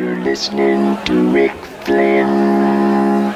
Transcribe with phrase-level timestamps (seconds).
[0.00, 1.52] You're listening to Rick
[1.84, 3.34] Flynn.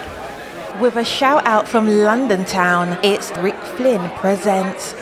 [0.81, 4.95] With a shout out from London town, it's Rick Flynn presents.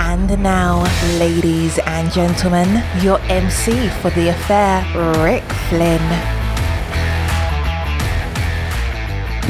[0.00, 0.82] And now,
[1.20, 4.84] ladies and gentlemen, your MC for the affair,
[5.22, 6.31] Rick Flynn.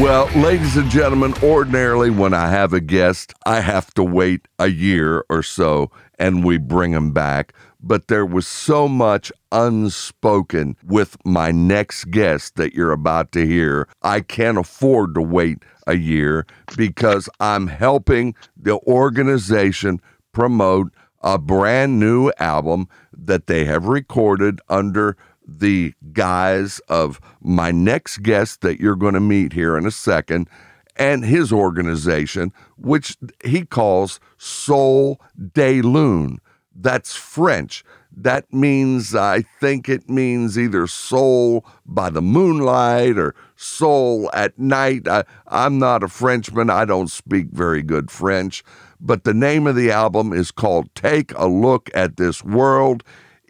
[0.03, 4.67] Well, ladies and gentlemen, ordinarily when I have a guest, I have to wait a
[4.67, 7.53] year or so and we bring them back.
[7.81, 13.87] But there was so much unspoken with my next guest that you're about to hear.
[14.03, 20.01] I can't afford to wait a year because I'm helping the organization
[20.33, 25.17] promote a brand new album that they have recorded under
[25.59, 30.49] the guise of my next guest that you're going to meet here in a second
[30.97, 35.21] and his organization, which he calls Soul
[35.53, 36.41] de Lune.
[36.75, 37.85] That's French.
[38.15, 45.09] That means, I think it means either soul by the moonlight or soul at night.
[45.09, 46.69] I, I'm not a Frenchman.
[46.69, 48.63] I don't speak very good French.
[49.01, 53.03] But the name of the album is called Take a Look at This World.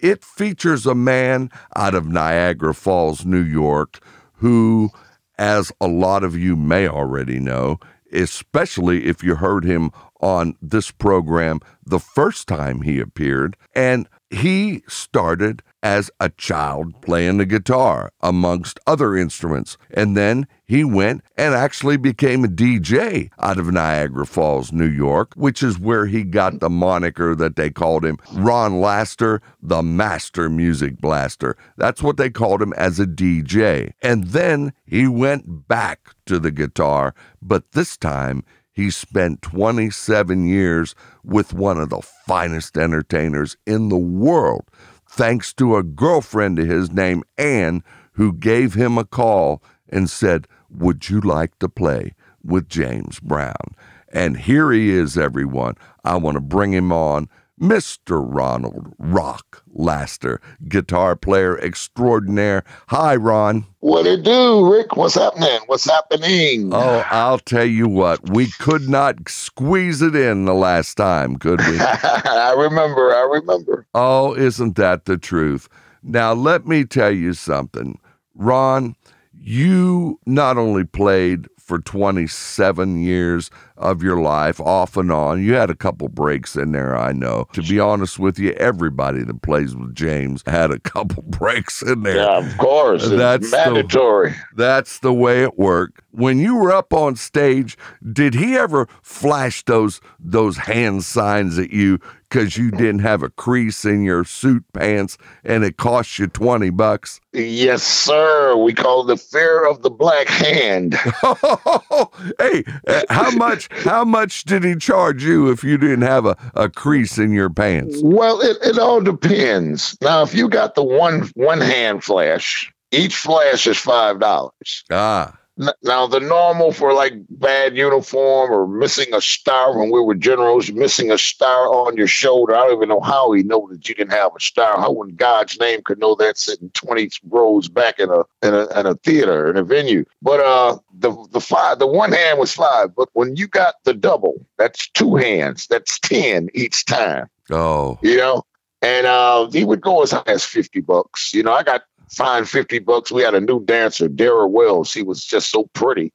[0.03, 4.01] It features a man out of Niagara Falls, New York,
[4.35, 4.91] who,
[5.39, 7.79] as a lot of you may already know,
[8.13, 14.83] especially if you heard him on this program the first time he appeared, and he
[14.89, 19.77] started as a child playing the guitar amongst other instruments.
[19.91, 25.33] And then he went and actually became a DJ out of Niagara Falls, New York,
[25.35, 30.49] which is where he got the moniker that they called him Ron Laster, the Master
[30.49, 31.57] Music Blaster.
[31.77, 33.93] That's what they called him as a DJ.
[34.03, 40.95] And then he went back to the guitar, but this time he spent 27 years
[41.23, 44.65] with one of the finest entertainers in the world,
[45.13, 50.49] thanks to a girlfriend of his named Ann who gave him a call and said,
[50.71, 53.77] Would you like to play with James Brown?
[54.09, 55.75] And here he is, everyone.
[56.03, 57.29] I want to bring him on.
[57.63, 58.21] Mr.
[58.21, 62.65] Ronald Rock Laster, guitar player extraordinaire.
[62.89, 63.67] Hi, Ron.
[63.79, 64.97] What it do, Rick?
[64.97, 65.61] What's happening?
[65.67, 66.75] What's happening?
[66.75, 71.61] Oh, I'll tell you what, we could not squeeze it in the last time, could
[71.61, 71.79] we?
[71.81, 73.87] I remember, I remember.
[73.95, 75.69] Oh, isn't that the truth?
[76.03, 77.97] Now, let me tell you something.
[78.35, 78.97] Ron,
[79.33, 85.43] you not only played for 27 years of your life, off and on.
[85.43, 87.47] You had a couple breaks in there, I know.
[87.55, 92.03] To be honest with you, everybody that plays with James had a couple breaks in
[92.03, 92.17] there.
[92.17, 93.05] Yeah, of course.
[93.05, 94.35] It's That's the- mandatory.
[94.55, 96.03] That's the way it worked.
[96.13, 97.77] When you were up on stage,
[98.13, 103.31] did he ever flash those those hand signs at you because you didn't have a
[103.31, 107.19] crease in your suit pants and it cost you twenty bucks?
[107.33, 108.57] Yes, sir.
[108.57, 110.95] We call it the fear of the black hand.
[112.39, 113.69] hey, uh, how much?
[113.83, 117.49] How much did he charge you if you didn't have a, a crease in your
[117.49, 118.01] pants?
[118.03, 119.97] well, it, it all depends.
[120.03, 124.85] Now, if you got the one one hand flash, each flash is five dollars.
[124.91, 125.39] Ah,
[125.83, 130.71] Now, the normal for like bad uniform or missing a star when we were generals,
[130.71, 132.55] missing a star on your shoulder.
[132.55, 134.79] I don't even know how he knew that you didn't have a star.
[134.79, 138.81] How in God's name could know that sitting 20 rows back in a in a,
[138.81, 140.05] in a theater, in a venue.
[140.21, 142.95] But uh the the five the one hand was five.
[142.95, 145.67] But when you got the double, that's two hands.
[145.67, 148.45] That's 10 each time oh, you know.
[148.81, 151.33] And uh, he would go as high as fifty bucks.
[151.33, 151.83] You know, I got
[152.13, 153.11] fined fifty bucks.
[153.11, 154.91] We had a new dancer, Dara Wells.
[154.91, 156.13] She was just so pretty.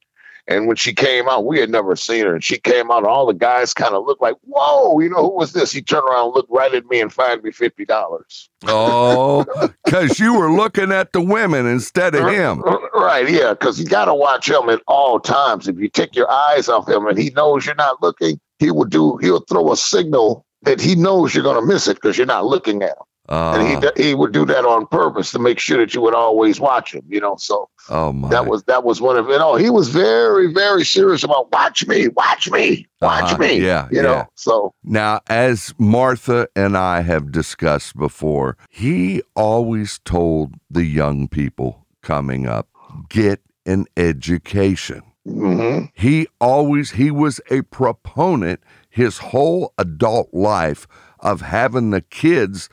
[0.50, 2.34] And when she came out, we had never seen her.
[2.34, 5.22] And she came out, and all the guys kind of looked like, "Whoa, you know
[5.22, 8.48] who was this?" He turned around, looked right at me, and fined me fifty dollars.
[8.66, 9.44] oh,
[9.84, 12.62] because you were looking at the women instead of him.
[12.94, 13.30] Right?
[13.30, 15.68] Yeah, because you got to watch him at all times.
[15.68, 18.84] If you take your eyes off him, and he knows you're not looking, he will
[18.86, 19.16] do.
[19.18, 22.44] He'll throw a signal that he knows you're going to miss it because you're not
[22.44, 23.04] looking at him.
[23.28, 26.14] And he Uh, he would do that on purpose to make sure that you would
[26.14, 27.02] always watch him.
[27.08, 28.28] You know, so oh my!
[28.30, 31.86] that was that was one of you know he was very very serious about watch
[31.86, 33.60] me, watch me, watch Uh-huh, me.
[33.64, 34.26] yeah, you know.
[34.34, 41.86] So Now, as Martha and I have discussed before, he always told the young people
[42.02, 42.68] coming up,
[43.10, 45.02] get an education.
[45.26, 45.90] mhm.
[45.94, 50.86] He always he was a proponent his whole adult life
[51.20, 52.68] of having the kids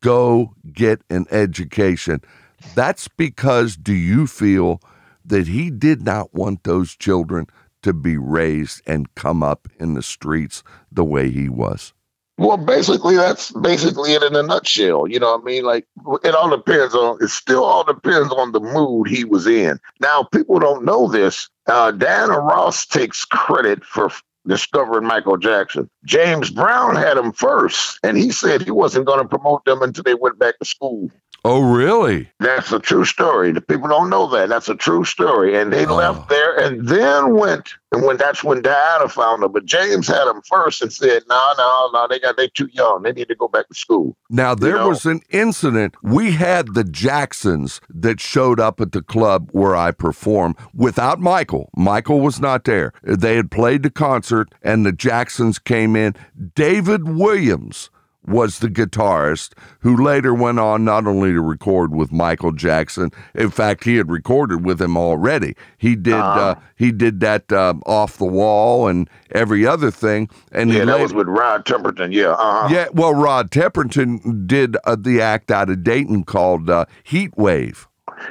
[0.00, 2.20] go get an education.
[2.74, 4.80] That's because do you feel
[5.24, 7.46] that he did not want those children
[7.82, 10.62] to be raised and come up in the streets
[10.92, 11.92] the way he was?
[12.36, 15.06] Well, basically, that's basically it in a nutshell.
[15.06, 15.62] You know what I mean?
[15.62, 15.86] Like,
[16.24, 19.78] it all depends on, it still all depends on the mood he was in.
[20.00, 21.50] Now, people don't know this.
[21.66, 24.10] Uh, Diana Ross takes credit for
[24.46, 25.88] discovering Michael Jackson.
[26.04, 30.04] James Brown had him first, and he said he wasn't going to promote them until
[30.04, 31.10] they went back to school.
[31.44, 32.28] Oh, really?
[32.38, 33.52] That's a true story.
[33.52, 34.50] The people don't know that.
[34.50, 35.56] That's a true story.
[35.58, 35.94] And they Oh.
[35.96, 39.50] left there and then went and when that's when Diana found them.
[39.52, 43.02] But James had them first and said, No, no, no, they got they too young.
[43.02, 44.16] They need to go back to school.
[44.28, 44.88] Now, there know?
[44.90, 45.94] was an incident.
[46.02, 51.70] We had the Jacksons that showed up at the club where I perform without Michael.
[51.74, 52.92] Michael was not there.
[53.02, 56.14] They had played the concert, and the Jacksons came in.
[56.54, 57.90] David Williams
[58.26, 63.10] was the guitarist who later went on not only to record with Michael Jackson.
[63.34, 65.54] In fact, he had recorded with him already.
[65.78, 66.14] He did.
[66.14, 70.30] uh he did that um, off the wall and every other thing.
[70.50, 72.10] And he Yeah, that was with Rod Temperton.
[72.10, 72.30] Yeah.
[72.30, 72.68] Uh-huh.
[72.72, 77.86] yeah, well, Rod Temperton did uh, the act out of Dayton called uh, Heat Wave.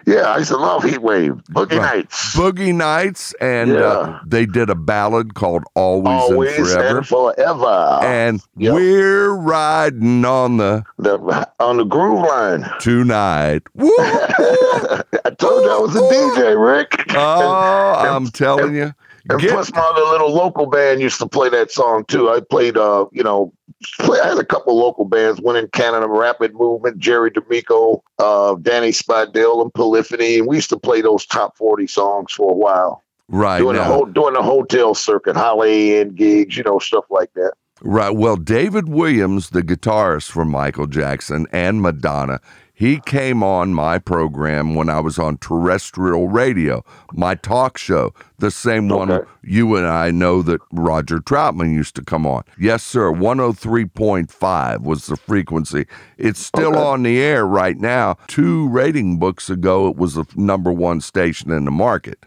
[0.06, 1.34] Yeah, I used to love Heat Wave.
[1.52, 1.96] Boogie Right.
[1.98, 2.36] Nights.
[2.36, 6.98] Boogie Nights, and uh, they did a ballad called Always, Always and Forever.
[7.00, 8.00] and forever.
[8.04, 8.74] And Yep.
[8.74, 12.66] we're riding on the the, on the groove line.
[12.80, 13.64] tonight.
[13.76, 13.90] Woo!
[14.00, 15.04] I
[15.38, 17.06] told you I was a DJ, Rick.
[17.16, 18.94] oh, And- I'm telling you.
[19.30, 22.30] And Get, plus, my other little local band used to play that song too.
[22.30, 23.54] I played, uh, you know,
[24.00, 25.40] play, I had a couple local bands.
[25.40, 30.40] One in Canada, Rapid Movement, Jerry D'Amico, uh, Danny Spadell, and Polyphony.
[30.40, 33.84] And we used to play those top forty songs for a while, right doing the
[33.84, 33.88] now.
[33.88, 37.54] whole doing the hotel circuit, Holiday Inn gigs, you know, stuff like that.
[37.82, 38.10] Right.
[38.10, 42.42] Well, David Williams, the guitarist for Michael Jackson and Madonna,
[42.80, 46.82] he came on my program when I was on terrestrial radio,
[47.12, 52.06] my talk show, the same one you and I know that Roger Troutman used to
[52.06, 52.44] come on.
[52.58, 53.12] Yes, sir.
[53.12, 55.88] 103.5 was the frequency.
[56.18, 56.80] It's still Okay.
[56.80, 58.16] on the air right now.
[58.28, 62.26] Two rating books ago, it was the number one station in the market.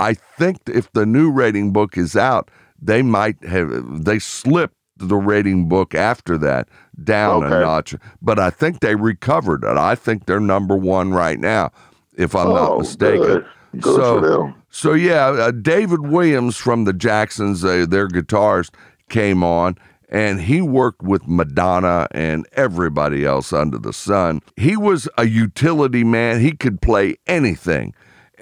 [0.00, 2.50] I think if the new rating book is out,
[2.80, 6.68] they might have they slipped the rating book after that
[7.02, 7.94] down a notch.
[8.20, 9.76] But I think they recovered it.
[9.76, 11.70] I think they're number one right now,
[12.16, 13.20] if I'm not Oh, mistaken.
[13.20, 13.46] Good,
[13.80, 18.70] good So- So yeah, uh, David Williams from the Jacksons, uh, their guitarist,
[19.10, 19.76] came on,
[20.08, 24.40] and he worked with Madonna and everybody else under the sun.
[24.56, 26.40] He was a utility man.
[26.40, 27.92] He could play anything.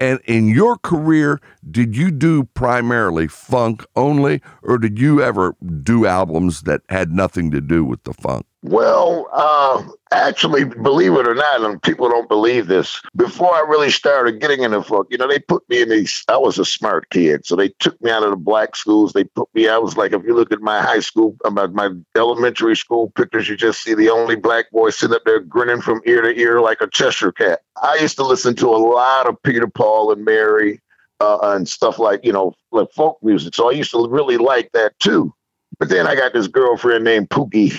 [0.00, 6.06] And in your career, did you do primarily funk only, or did you ever do
[6.06, 8.46] albums that had nothing to do with the funk?
[8.62, 13.00] Well, uh, actually, believe it or not, and people don't believe this.
[13.16, 16.24] Before I really started getting into funk, you know, they put me in these.
[16.28, 19.14] I was a smart kid, so they took me out of the black schools.
[19.14, 19.66] They put me.
[19.68, 23.48] I was like, if you look at my high school, about my elementary school pictures,
[23.48, 26.60] you just see the only black boy sitting up there grinning from ear to ear
[26.60, 27.60] like a Cheshire cat.
[27.82, 30.80] I used to listen to a lot of Peter Paul and Mary.
[31.22, 34.72] Uh, and stuff like you know like folk music so i used to really like
[34.72, 35.30] that too
[35.78, 37.78] but then i got this girlfriend named pookie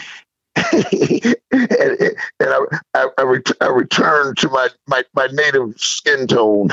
[0.56, 2.60] and, and I,
[2.94, 6.70] I, I, ret- I returned to my, my, my native skin tone.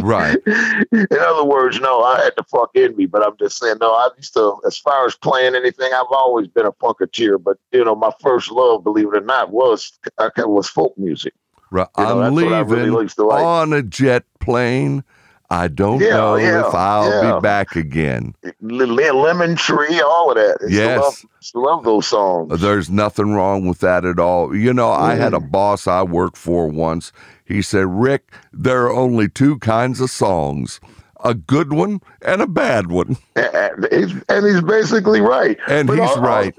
[0.00, 0.38] Right.
[0.46, 3.92] in other words, no, I had the fuck in me, but I'm just saying, no,
[3.92, 7.84] I used to, as far as playing anything, I've always been a funketeer, but you
[7.84, 9.98] know, my first love, believe it or not, was,
[10.36, 11.34] was folk music.
[11.70, 11.88] Right.
[11.98, 13.44] You know, I'm I really leaving like.
[13.44, 15.04] on a jet plane.
[15.50, 17.34] I don't Yeah, know yeah, if I'll yeah.
[17.36, 18.34] be back again.
[18.60, 20.58] Lemon Tree, all of that.
[20.68, 21.00] Yes.
[21.00, 21.24] love,
[21.54, 22.60] love those songs.
[22.60, 24.54] There's nothing wrong with that at all.
[24.54, 25.50] You know, I had a mm.
[25.50, 27.12] boss I worked for once.
[27.44, 30.80] He said, Rick, there are only two kinds of songs
[31.24, 33.16] a good one and a bad one.
[33.36, 35.58] and, he's, and he's basically right.
[35.66, 36.54] And But he's al- right.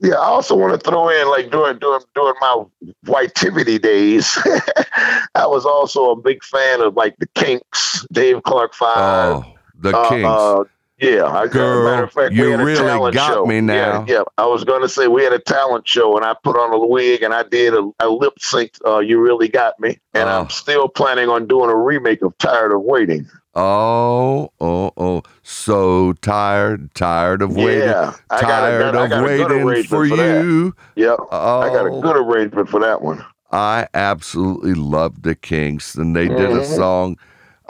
[0.00, 2.64] Yeah, I also want to throw in like during during during my
[3.04, 4.38] whitivity days,
[5.34, 8.96] I was also a big fan of like the Kinks, Dave Clark Five.
[8.96, 10.24] Oh, the uh, Kings.
[10.24, 10.64] uh,
[11.00, 13.46] yeah, I, Girl, matter of fact, you we had a really got show.
[13.46, 14.04] me now.
[14.08, 16.56] Yeah, yeah, I was going to say we had a talent show, and I put
[16.56, 18.72] on a wig, and I did a, a lip sync.
[18.86, 20.40] Uh, you really got me, and Oh.
[20.40, 23.26] I'm still planning on doing a remake of "Tired of Waiting."
[23.56, 25.22] oh, oh, oh.
[25.42, 27.88] So tired, tired of waiting.
[27.88, 29.24] Yeah, I got a tired of got good
[29.64, 30.74] waiting for for you.
[30.96, 33.24] Yep, Oh, I got a good arrangement for that one.
[33.52, 36.76] I absolutely love the Kinks, and they did a Mhm.
[36.76, 37.16] song.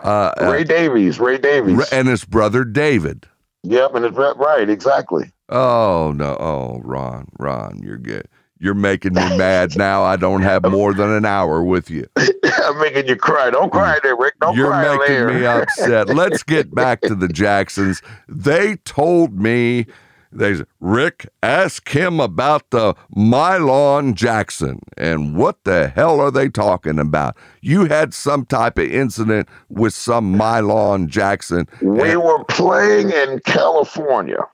[0.03, 1.91] Uh, Ray Davies, Ray Davies.
[1.93, 3.27] and his brother David.
[3.63, 5.31] Yep, and it's right, right, exactly.
[5.49, 6.37] Oh no!
[6.41, 8.27] Oh, Ron, Ron, you're good.
[8.59, 10.03] You're making me mad now.
[10.03, 12.07] I don't have more than an hour with you.
[12.17, 13.51] I'm making you cry.
[13.51, 14.35] Don't cry there, Rick.
[14.41, 15.29] Don't You're cry making there.
[15.33, 16.09] me upset.
[16.09, 18.03] Let's get back to the Jacksons.
[18.29, 19.87] They told me
[20.33, 24.81] they said, Rick, ask him about the Marlon Jackson.
[24.97, 27.37] And what the hell are they talking about?
[27.61, 31.67] You had some type of incident with some Marlon Jackson.
[31.83, 34.47] We And- were playing in California,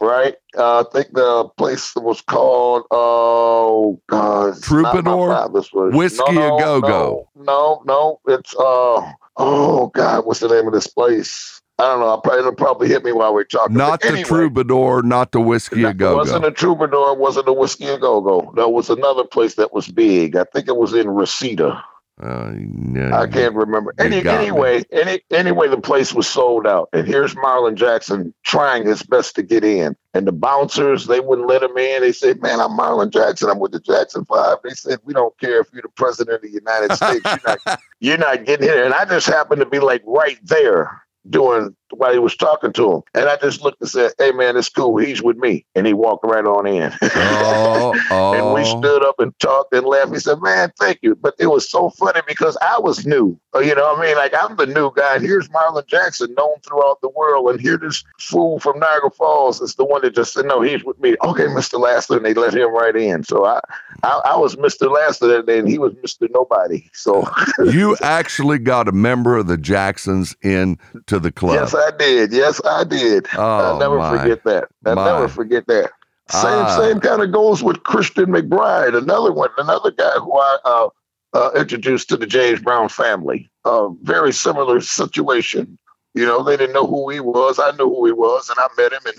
[0.00, 0.34] right?
[0.56, 5.90] Uh, I think the place was called oh god, not my Troubadour?
[5.90, 7.28] Whiskey no, A no, Go-Go.
[7.36, 11.53] No, no, it's uh oh god, what's the name of this place?
[11.78, 12.08] I don't know.
[12.08, 13.76] I'll probably, it'll probably hit me while we're talking.
[13.76, 17.18] not But the anyway, troubadour, not the whiskey a It go wasn't a troubadour, it
[17.18, 18.52] wasn't a whiskey a go go.
[18.54, 20.36] There was another place that was big.
[20.36, 21.82] I think it was in Reseda.
[22.22, 23.92] Uh, no, I can't remember.
[23.98, 24.30] Any, me.
[24.30, 29.34] anyway, any, anyway, the place was sold out, and here's Marlon Jackson trying his best
[29.34, 32.02] to get in, and the bouncers they wouldn't let him in.
[32.02, 33.50] They said, "Man, I'm Marlon Jackson.
[33.50, 34.58] I'm with the Jackson Five.
[34.62, 37.24] They said, "We don't care if you're the president of the United States.
[37.24, 41.03] You're not, you're not getting in." And I just happened to be like right there
[41.28, 44.56] doing while he was talking to him, and I just looked and said, "Hey, man,
[44.56, 44.96] it's cool.
[44.98, 46.92] He's with me," and he walked right on in.
[47.02, 48.34] Oh, oh.
[48.34, 50.12] And we stood up and talked and laughed.
[50.12, 51.14] He said, Man, thank you.
[51.14, 53.38] But it was so funny because I was new.
[53.54, 54.16] Uh, You know what I mean?
[54.16, 55.16] Like, I'm the new guy.
[55.16, 57.50] And here's Marlon Jackson, known throughout the world.
[57.50, 60.84] And here this fool from Niagara Falls is the one that just said, No, he's
[60.84, 61.16] with me.
[61.22, 61.78] Okay, Mr.
[61.78, 62.16] Laster.
[62.16, 63.24] And they let him right in.
[63.24, 63.60] So I,
[64.02, 64.90] I, I was Mr.
[64.90, 66.28] Laster that day, and he was Mr.
[66.32, 66.90] Nobody.
[66.92, 67.28] So,
[67.64, 71.54] you actually got a member of the Jacksons in to the club.
[71.54, 72.32] yes, I did.
[72.32, 73.26] Yes, I did.
[73.36, 74.18] oh, I'll never my.
[74.18, 74.68] forget that.
[74.86, 75.04] I'll My.
[75.04, 75.90] never forget that.
[76.30, 76.76] Same Ah.
[76.78, 80.88] same kind of goes with Christian McBride, another one, another guy who I uh,
[81.34, 83.50] uh, introduced to the James Brown family.
[83.64, 85.78] Uh, very similar situation.
[86.14, 87.58] You know, they didn't know who he was.
[87.58, 89.00] I knew who he was, and I met him.
[89.04, 89.18] And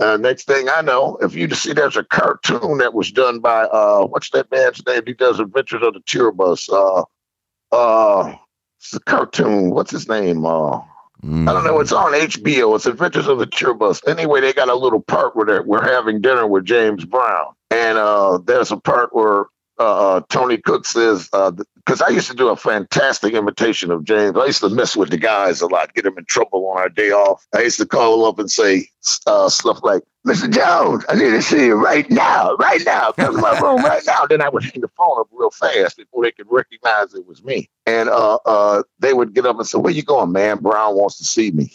[0.00, 3.64] uh, next thing I know, if you see, there's a cartoon that was done by
[3.64, 5.02] uh, what's that man's name?
[5.06, 6.68] He does Adventures of the Tour Bus.
[6.68, 7.04] Uh,
[7.70, 8.34] uh,
[8.78, 9.70] it's a cartoon.
[9.70, 10.44] What's his name?
[10.44, 10.80] Uh,
[11.24, 11.48] Mm.
[11.48, 11.78] I don't know.
[11.78, 12.74] It's on HBO.
[12.74, 14.00] It's Adventures of the Tour Bus.
[14.06, 17.96] Anyway, they got a little part where they're, we're having dinner with James Brown, and
[17.96, 19.44] uh, there's a part where
[19.78, 24.36] uh, uh, Tony Cook says, because I used to do a fantastic imitation of James.
[24.36, 26.88] I used to mess with the guys a lot, get them in trouble on our
[26.88, 27.46] day off.
[27.54, 28.88] I used to call them up and say
[29.26, 30.52] uh, stuff like, "Mr.
[30.52, 33.12] Jones, I need to see you right now, right now.
[33.12, 35.96] Come to my room right now." Then I would hang the phone up real fast
[35.96, 37.68] before they could recognize it was me.
[37.86, 40.58] And uh, uh, they would get up and say, "Where you going, man?
[40.58, 41.72] Brown wants to see me."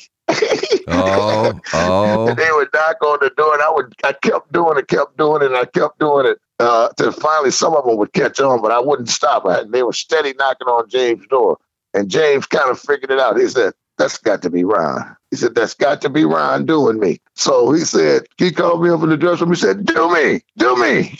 [0.87, 2.27] Oh, oh.
[2.27, 5.17] and they would knock on the door, and I would, I kept doing it, kept
[5.17, 6.39] doing it, and I kept doing it.
[6.59, 9.45] Uh, till finally, some of them would catch on, but I wouldn't stop.
[9.45, 11.57] I, they were steady knocking on James' door,
[11.93, 13.39] and James kind of figured it out.
[13.39, 16.99] He said, "That's got to be Ron." He said, "That's got to be Ron doing
[16.99, 19.53] me." So he said, he called me up in the dressing room.
[19.53, 21.19] He said, "Do me, do me."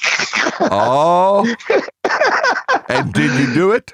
[0.60, 1.56] Oh.
[2.90, 3.94] and did you do it?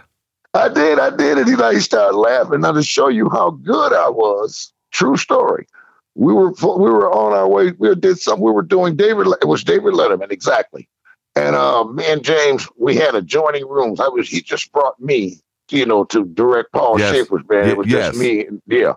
[0.54, 2.62] I did, I did, and he like he started laughing.
[2.62, 5.68] Now to show you how good I was, true story.
[6.16, 7.72] We were we were on our way.
[7.80, 8.44] We did something.
[8.44, 9.28] We were doing David.
[9.42, 10.88] It was David Letterman exactly.
[11.36, 14.00] And uh, me and James, we had adjoining rooms.
[14.00, 15.40] I was he just brought me,
[15.72, 17.16] you know, to direct Paul Yes.
[17.16, 17.70] Shaffer's band.
[17.72, 18.10] It was yes.
[18.10, 18.94] just me, and, yeah.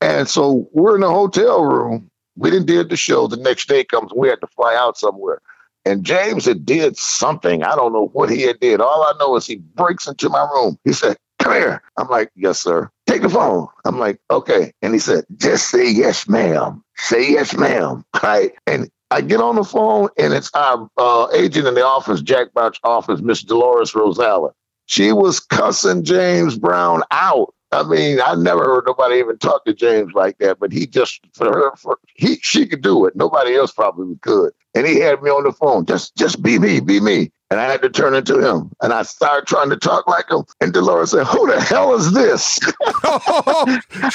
[0.00, 2.10] And so we're in the hotel room.
[2.36, 3.28] We didn't did the show.
[3.28, 5.40] The next day comes, we had to fly out somewhere.
[5.86, 7.62] And James had did something.
[7.62, 8.80] I don't know what he had did.
[8.80, 10.76] All I know is he breaks into my room.
[10.84, 13.68] He said, "Come here." I'm like, "Yes, sir." Take the phone.
[13.84, 16.82] I'm like, "Okay." And he said, "Just say yes, ma'am.
[16.96, 18.52] Say yes, ma'am." Right.
[18.66, 22.52] And I get on the phone, and it's our uh, agent in the office, Jack
[22.54, 24.50] Bouch office, Miss Dolores Rosella.
[24.86, 27.54] She was cussing James Brown out.
[27.72, 31.20] I mean, I never heard nobody even talk to James like that, but he just
[31.34, 33.16] for her, for he she could do it.
[33.16, 34.52] Nobody else probably could.
[34.74, 35.84] And he had me on the phone.
[35.84, 37.32] Just just be me, be me.
[37.50, 38.72] And I had to turn into him.
[38.82, 40.44] And I started trying to talk like him.
[40.60, 42.58] And Dolores said, Who the hell is this?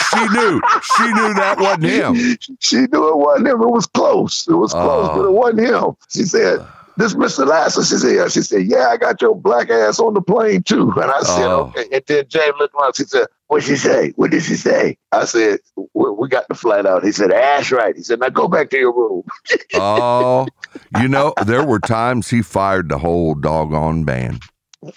[0.10, 0.62] she knew.
[0.98, 2.38] She knew that wasn't him.
[2.60, 3.62] she knew it wasn't him.
[3.62, 4.48] It was close.
[4.50, 5.16] It was close, Oh.
[5.16, 5.32] but it oh.
[5.32, 5.98] wasn't him.
[6.10, 6.60] She said,
[6.98, 7.46] this Mr.
[7.46, 8.32] Laster, she said.
[8.32, 10.92] She said, yeah, I got your black ass on the plane too.
[11.02, 11.74] And I said, Oh.
[11.76, 11.86] okay.
[11.92, 12.96] And then James looked around.
[12.96, 14.12] She said, what'd she say?
[14.16, 14.98] What did she say?
[15.12, 17.04] I said, we, we got the flight out.
[17.04, 17.96] He said, that's right.
[17.96, 19.24] He said, now go back to your room.
[19.74, 20.48] Oh,
[21.00, 24.42] you know, there were times he fired the whole doggone band.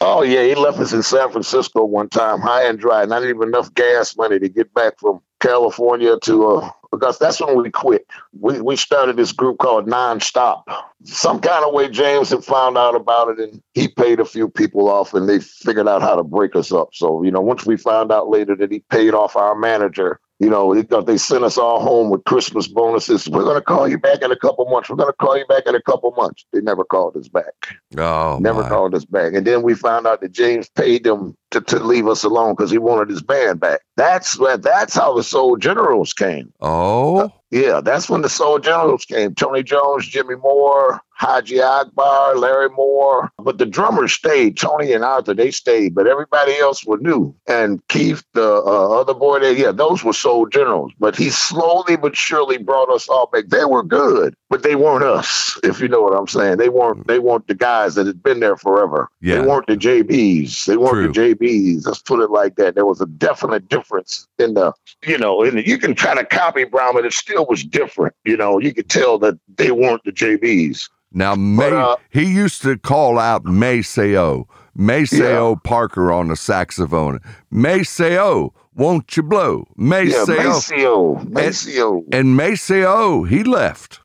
[0.01, 0.45] Oh, yeah.
[0.45, 4.17] He left us in San Francisco one time, high and dry, not even enough gas
[4.17, 7.25] money to get back from California to uh, Augusta.
[7.25, 8.07] That's when we quit.
[8.39, 10.65] We, we started this group called Nonstop.
[11.05, 14.49] Some kind of way James had found out about it and he paid a few
[14.49, 16.89] people off and they figured out how to break us up.
[16.95, 20.51] So, you know, once we found out later that he paid off our manager You
[20.51, 23.29] know, they they sent us all home with Christmas bonuses.
[23.29, 24.91] We're going to call you back in a couple months.
[24.91, 26.45] We're going to call you back in a couple months.
[26.53, 27.77] They never called us back.
[27.97, 28.69] Oh, never my.
[28.69, 29.35] called us back.
[29.35, 32.71] And then we found out that James paid them to, to leave us alone because
[32.73, 33.81] he wanted his band back.
[33.97, 36.53] That's where that's how the Soul Generals came.
[36.61, 39.35] Oh, uh, Yeah, that's when the Soul Generals came.
[39.37, 43.31] Tony Jones, Jimmy Moore, Haji Akbar, Larry Moore.
[43.39, 44.57] But the drummers stayed.
[44.57, 47.35] Tony and Arthur, they stayed, but everybody else were new.
[47.47, 50.93] And Keith, the uh, other boy there, yeah, those were Soul Generals.
[50.99, 53.47] But he slowly but surely brought us all back.
[53.49, 56.59] They were good, but they weren't us, if you know what I'm saying.
[56.59, 59.09] They weren't they weren't the guys that had been there forever.
[59.21, 59.41] Yeah.
[59.41, 60.67] They weren't the JBs.
[60.67, 61.87] They weren't the JBs.
[61.87, 62.75] Let's put it like that.
[62.75, 64.73] There was a definite difference in the,
[65.07, 68.15] you know, and you can try to copy Brown, but it still was different.
[68.25, 70.89] You know, you could tell that they weren't the JBs.
[71.15, 77.21] Now May, uh, he used to call out Maceo, Maceo Parker on the saxophone.
[77.51, 79.67] Maceo, won't you blow?
[79.79, 80.35] Yeah, Maceo.
[80.37, 82.05] Maceo, Maceo.
[82.13, 84.01] and Maceo, he left.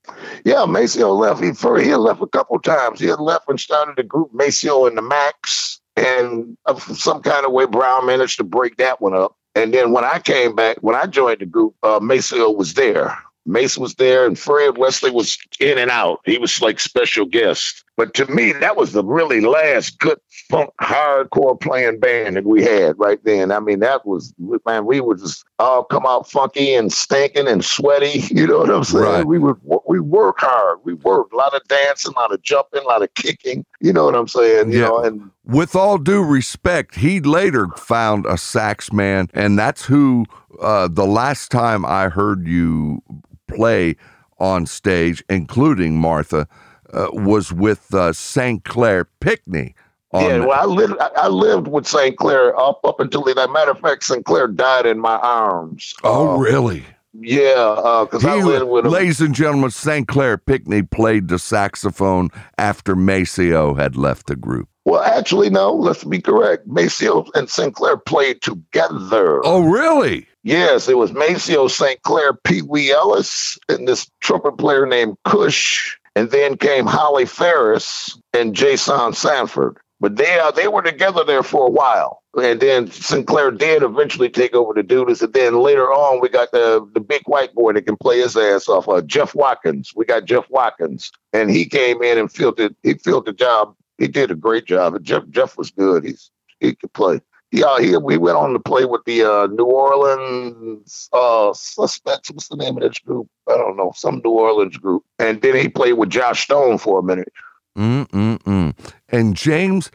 [0.45, 1.43] Yeah, Maceo left.
[1.43, 2.99] He for he had left a couple times.
[2.99, 6.55] He had left and started the group Maceo and the Macks, and
[6.93, 9.35] some kind of way Brown managed to break that one up.
[9.55, 13.17] And then when I came back, when I joined the group, uh, Maceo was there.
[13.49, 16.19] Mace was there, and Fred Wesley was in and out.
[16.25, 17.83] He was like special guest.
[17.97, 22.63] But to me, that was the really last good funk hardcore playing band that we
[22.63, 23.51] had right then.
[23.51, 24.33] I mean, that was
[24.65, 28.23] man, we would just all come out funky and stinking and sweaty.
[28.39, 29.03] You know what I'm saying?
[29.03, 29.25] Right.
[29.25, 30.79] We would we work hard.
[30.85, 33.65] We worked a lot of dancing, a lot of jumping, a lot of kicking.
[33.81, 34.71] You know what I'm saying?
[34.71, 34.87] You Yeah.
[34.87, 40.25] know, and With all due respect, he later found a sax man, and that's who
[40.61, 43.01] uh, the last time I heard you
[43.49, 43.95] play
[44.39, 46.47] on stage, including Martha,
[46.93, 48.63] uh, was with uh, St.
[48.63, 49.75] Clair Pinckney.
[50.11, 52.17] On yeah, well, I lived I, lived with St.
[52.17, 53.33] Clair up up until he.
[53.33, 54.25] That matter of fact, St.
[54.25, 55.93] Clair died in my arms.
[56.03, 56.83] oh, Uh, really?
[57.13, 58.91] Yeah, because I lived with him.
[58.91, 60.07] ladies and gentlemen, St.
[60.07, 64.67] Clair Pinckney played the saxophone after Maceo had left the group.
[64.85, 65.73] Well, actually, no.
[65.73, 66.65] Let's be correct.
[66.65, 69.41] Maceo and Sinclair played together.
[69.43, 70.27] Oh, really?
[70.43, 72.01] Yes, it was Maceo, St.
[72.01, 78.17] Clair, Pee Wee Ellis, and this trumpet player named Cush, and then came Hollie Farris
[78.33, 79.77] and Jason Sanford.
[79.99, 84.29] But they uh, they were together there for a while, and then Sinclair did eventually
[84.29, 85.21] take over the duties.
[85.21, 88.37] And then later on, we got the the big white boy that can play his
[88.37, 88.87] ass off.
[88.87, 89.91] Uh, Jeff Watkins.
[89.93, 92.77] We got Jeff Watkins, and he came in and filled it.
[92.81, 93.75] He filled the job.
[93.97, 94.95] He did a great job.
[94.95, 96.05] And Jeff Jeff was good.
[96.05, 97.19] He's he could play.
[97.51, 102.29] Yeah, he we went on to play with the uh, New Orleans uh, Suspects.
[102.29, 103.27] What's the name of this group?
[103.47, 105.03] I don't know, some New Orleans group.
[105.17, 107.33] And then he played with Joss Stone for a minute.
[107.77, 108.77] Mm-mm-mm.
[109.09, 109.89] And James,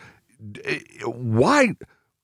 [1.04, 1.74] why?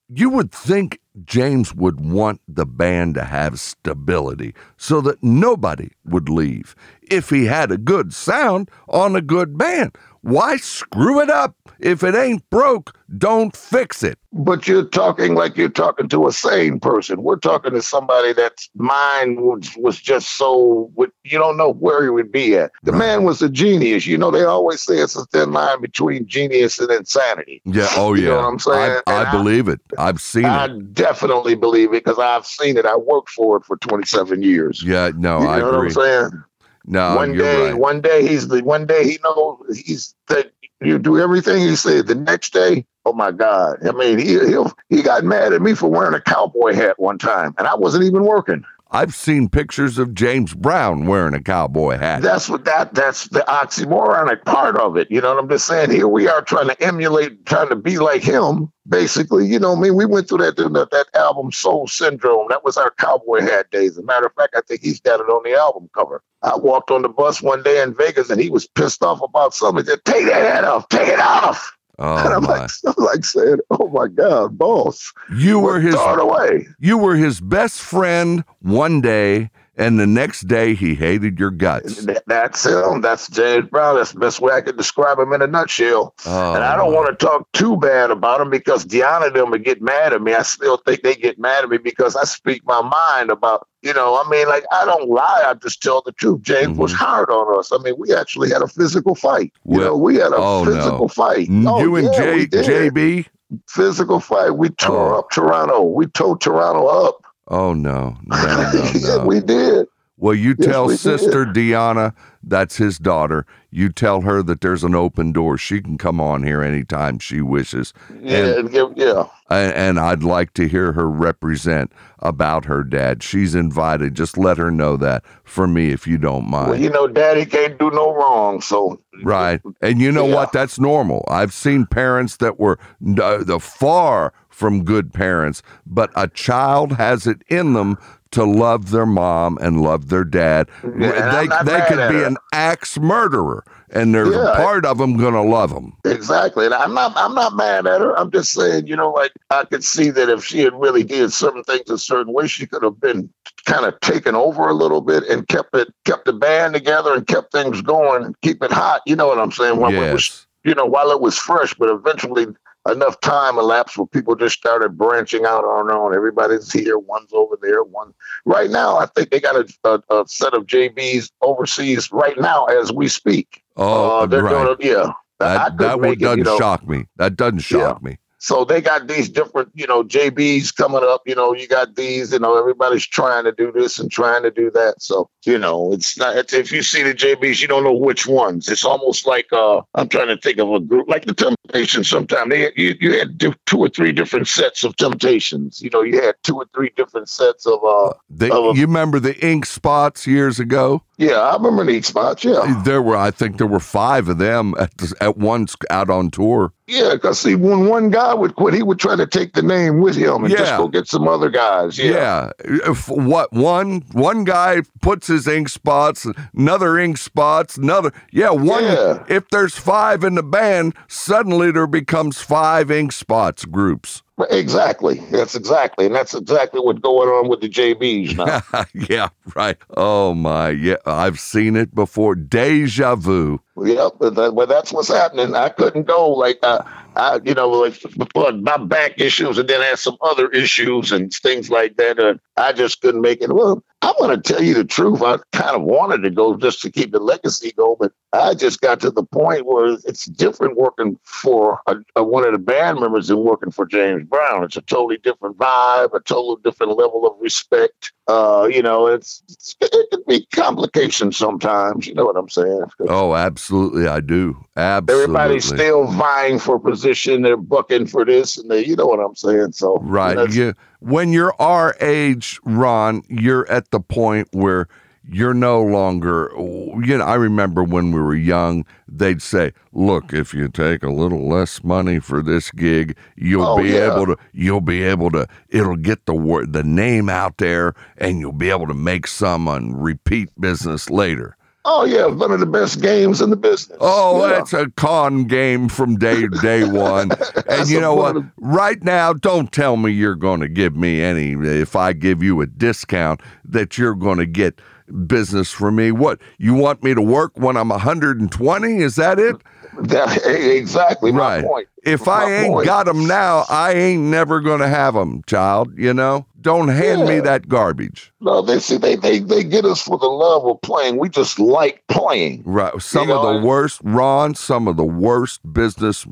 [0.08, 6.28] You would think James would want the band to have stability so that nobody would
[6.28, 6.74] leave.
[7.02, 11.56] If he had a good sound on a good band, why screw it up?
[11.80, 14.18] If it ain't broke, don't fix it.
[14.33, 17.22] But you're talking like you're talking to a sane person.
[17.22, 20.92] We're talking to somebody that's mind was, was just so
[21.24, 22.70] you don't know where he would be at.
[22.83, 22.98] The Right.
[22.98, 24.06] man was a genius.
[24.06, 27.62] You know, they always say it's a thin line between genius and insanity.
[27.64, 27.88] Yeah.
[27.96, 28.28] Oh, You yeah.
[28.28, 29.00] know what I'm saying?
[29.06, 29.80] I, I I- believe it.
[29.98, 30.94] I've seen I it.
[31.10, 32.86] Definitely believe it because I've seen it.
[32.86, 34.82] I worked for it for 27 years.
[34.82, 35.10] Yeah.
[35.16, 35.90] No, you I know what I'm agree.
[35.90, 36.44] saying?
[36.86, 37.78] No, one you're day, right.
[37.78, 42.06] one day he's the one day he knows he's that you do everything he said.
[42.06, 43.86] The next day, oh my God!
[43.86, 44.56] I mean, he he
[44.88, 48.04] he got mad at me for wearing a cowboy hat one time, and I wasn't
[48.04, 48.64] even working.
[48.92, 52.22] I've seen pictures of James Brown wearing a cowboy hat.
[52.22, 55.09] That's what that that's the oxymoronic part of it.
[55.11, 55.92] You know what I'm just saying?
[55.92, 58.72] Here we are trying to emulate, trying to be like him.
[58.88, 62.46] Basically, you know, I mean, we went through that that, that album Soul Syndrome.
[62.48, 63.92] That was our cowboy hat days.
[63.92, 66.22] As a matter of fact, I think he's got it on the album cover.
[66.42, 69.55] I walked on the bus one day in Vegas and he was pissed off about
[69.55, 69.85] something.
[69.85, 71.76] He said, Take that hat off, take it off.
[72.00, 72.58] Oh, and oh I'm my!
[72.60, 75.12] like, I'm like saying, Oh my God, boss.
[75.36, 76.66] You were his away.
[76.80, 82.06] you were his best friend one day, and the next day he hated your guts.
[82.26, 83.00] That's him.
[83.00, 83.96] That's James Brown.
[83.96, 86.14] That's the best way I could describe him in a nutshell.
[86.26, 89.50] Oh, And I don't want to talk too bad about him because Deanna and them
[89.50, 90.34] would get mad at me.
[90.34, 93.92] I still think they get mad at me because I speak my mind about, you
[93.94, 95.42] know, I mean, like, I don't lie.
[95.46, 96.42] I just tell the truth.
[96.42, 96.96] James was Mhm.
[96.96, 97.72] hard on us.
[97.72, 99.52] I mean, we actually had a physical fight.
[99.64, 100.72] You know, we had a oh, no.
[100.74, 101.48] physical fight.
[101.66, 102.62] Oh, you and yeah, we J.
[102.90, 103.26] JB?
[103.66, 104.50] Physical fight.
[104.50, 105.18] We tore Oh.
[105.20, 105.82] up Toronto.
[105.82, 107.24] We tore Toronto up.
[107.50, 109.26] Oh no, no, no, no.
[109.26, 109.88] we did.
[110.18, 110.98] Well, you Yes, tell we did.
[110.98, 113.46] Sister Deanna, that's his daughter.
[113.70, 115.58] You tell her that there's an open door.
[115.58, 117.94] She can come on here anytime she wishes.
[118.20, 119.26] Yeah, And, and yeah.
[119.50, 123.22] and, and I'd like to hear her represent about her dad.
[123.22, 124.14] She's invited.
[124.14, 126.70] Just let her know that for me, if you don't mind.
[126.70, 129.62] Well, you know, Daddy can't do no wrong, so Right.
[129.82, 130.34] And you know Yeah.
[130.36, 130.52] what?
[130.52, 131.24] That's normal.
[131.28, 132.78] I've seen parents that were
[133.22, 137.96] uh, the far from good parents, but a child has it in them
[138.32, 140.68] to love their mom and love their dad.
[140.84, 144.54] Yeah, they they could be an axe murderer, and there's a Yeah.
[144.54, 145.94] part of them going to love them.
[146.04, 146.66] Exactly.
[146.66, 148.16] And I'm not I'm not mad at her.
[148.18, 151.32] I'm just saying, you know, like I could see that if she had really did
[151.32, 153.30] certain things a certain way, she could have been
[153.64, 157.26] kind of taken over a little bit and kept it kept the band together and
[157.26, 159.00] kept things going and keep it hot.
[159.06, 159.78] You know what I'm saying?
[159.80, 160.46] While it was yes.
[160.64, 162.46] you know, while it was fresh, but eventually
[162.88, 166.14] enough time elapsed where people just started branching out on their own.
[166.14, 168.14] Everybody's here, one's over there, one
[168.46, 168.96] right now.
[168.96, 169.68] I think they got a,
[170.10, 173.62] a, a set of JBs overseas right now as we speak.
[173.76, 174.76] Oh, Uh, they're right.
[174.78, 175.12] doing, yeah.
[175.38, 176.58] That, that would, it, doesn't you know.
[176.58, 177.06] shock me.
[177.16, 178.18] That doesn't shock me.
[178.42, 181.22] So they got these different, you know, JBs coming up.
[181.26, 182.33] You know, you got these.
[182.33, 184.94] You know, everybody's trying to do this and trying to do that.
[184.98, 186.37] So you know, it's not.
[186.37, 188.68] It's, if you see the JBs, you don't know which ones.
[188.68, 192.09] It's almost like uh, I'm trying to think of a group like the Temptations.
[192.09, 195.83] Sometimes they you, you had two or three different sets of Temptations.
[195.83, 198.14] You know, you had two or three different sets of uh.
[198.31, 201.03] They, of you remember the ink spots years ago?
[201.20, 202.44] Yeah, I remember the Ink spots.
[202.44, 206.09] Yeah, There were, I think, there were five of them at the, at once out
[206.09, 206.72] on tour.
[206.90, 207.14] Yeah.
[207.14, 210.16] Because see, when one guy would quit, he would try to take the name with
[210.16, 211.98] him and just go get some other guys.
[211.98, 212.11] Yeah.
[212.11, 212.50] Yeah.
[212.90, 218.85] If what one one guy puts his ink spots, another ink spots, another yeah, one
[218.85, 219.24] Yeah.
[219.29, 224.22] if there's five in the band, suddenly there becomes five ink spots groups.
[224.50, 225.16] Exactly.
[225.31, 228.85] That's exactly, and that's exactly what's going on with the JBs now.
[228.94, 229.76] yeah, right.
[229.96, 232.35] Oh my, yeah, I've seen it before.
[232.35, 233.61] Deja vu.
[233.84, 235.54] Yep, but that's what's happening.
[235.54, 236.82] I couldn't go like uh,
[237.16, 241.12] I, you know, like before my back issues, and then I had some other issues
[241.12, 242.18] and things like that.
[242.18, 243.52] And I just couldn't make it.
[243.52, 245.20] Well, I'm going to tell you the truth.
[245.22, 248.80] I kind of wanted to go just to keep the legacy going, but I just
[248.80, 253.00] got to the point where it's different working for a, a, one of the band
[253.00, 254.64] members than working for James Brown.
[254.64, 258.12] It's a totally different vibe, a total different level of respect.
[258.26, 262.06] Uh, you know, it's, it's it can be complications sometimes.
[262.06, 262.84] You know what I'm saying?
[263.08, 264.64] Oh, absolutely, I do.
[264.76, 265.24] Absolutely.
[265.24, 267.42] Everybody's still vying for position.
[267.42, 269.72] They're bucking for this, and they, you know what I'm saying.
[269.72, 270.50] So Right.
[270.50, 274.88] You, when you're our age, Ron, you're at the point where
[275.32, 280.54] you're no longer, you know, I remember when we were young, they'd say, look, if
[280.54, 284.12] you take a little less money for this gig, you'll Oh, be yeah.
[284.12, 288.40] able to, you'll be able to, it'll get the word, the name out there and
[288.40, 291.56] you'll be able to make some on repeat business later.
[291.84, 293.96] Oh yeah, one of the best games in the business.
[294.02, 294.52] Oh, Yeah.
[294.54, 297.30] that's a con game from day day one.
[297.68, 298.36] and you know what?
[298.36, 301.52] of Right now, don't tell me you're going to give me any.
[301.52, 304.78] If I give you a discount, that you're going to get
[305.26, 306.12] business from me.
[306.12, 308.96] What you want me to work when I'm 120?
[308.98, 309.56] Is that it?
[310.02, 311.64] That- exactly Right.
[312.04, 312.86] If My I ain't point.
[312.86, 315.92] got them now, I ain't never going to have them, child.
[315.98, 318.32] You know, don't hand me that garbage.
[318.40, 321.18] No, they see they, they they get us for the love of playing.
[321.18, 322.62] We just like playing.
[322.64, 323.00] Right.
[323.00, 326.26] Some know, of I- the worst, Ron, some of the worst business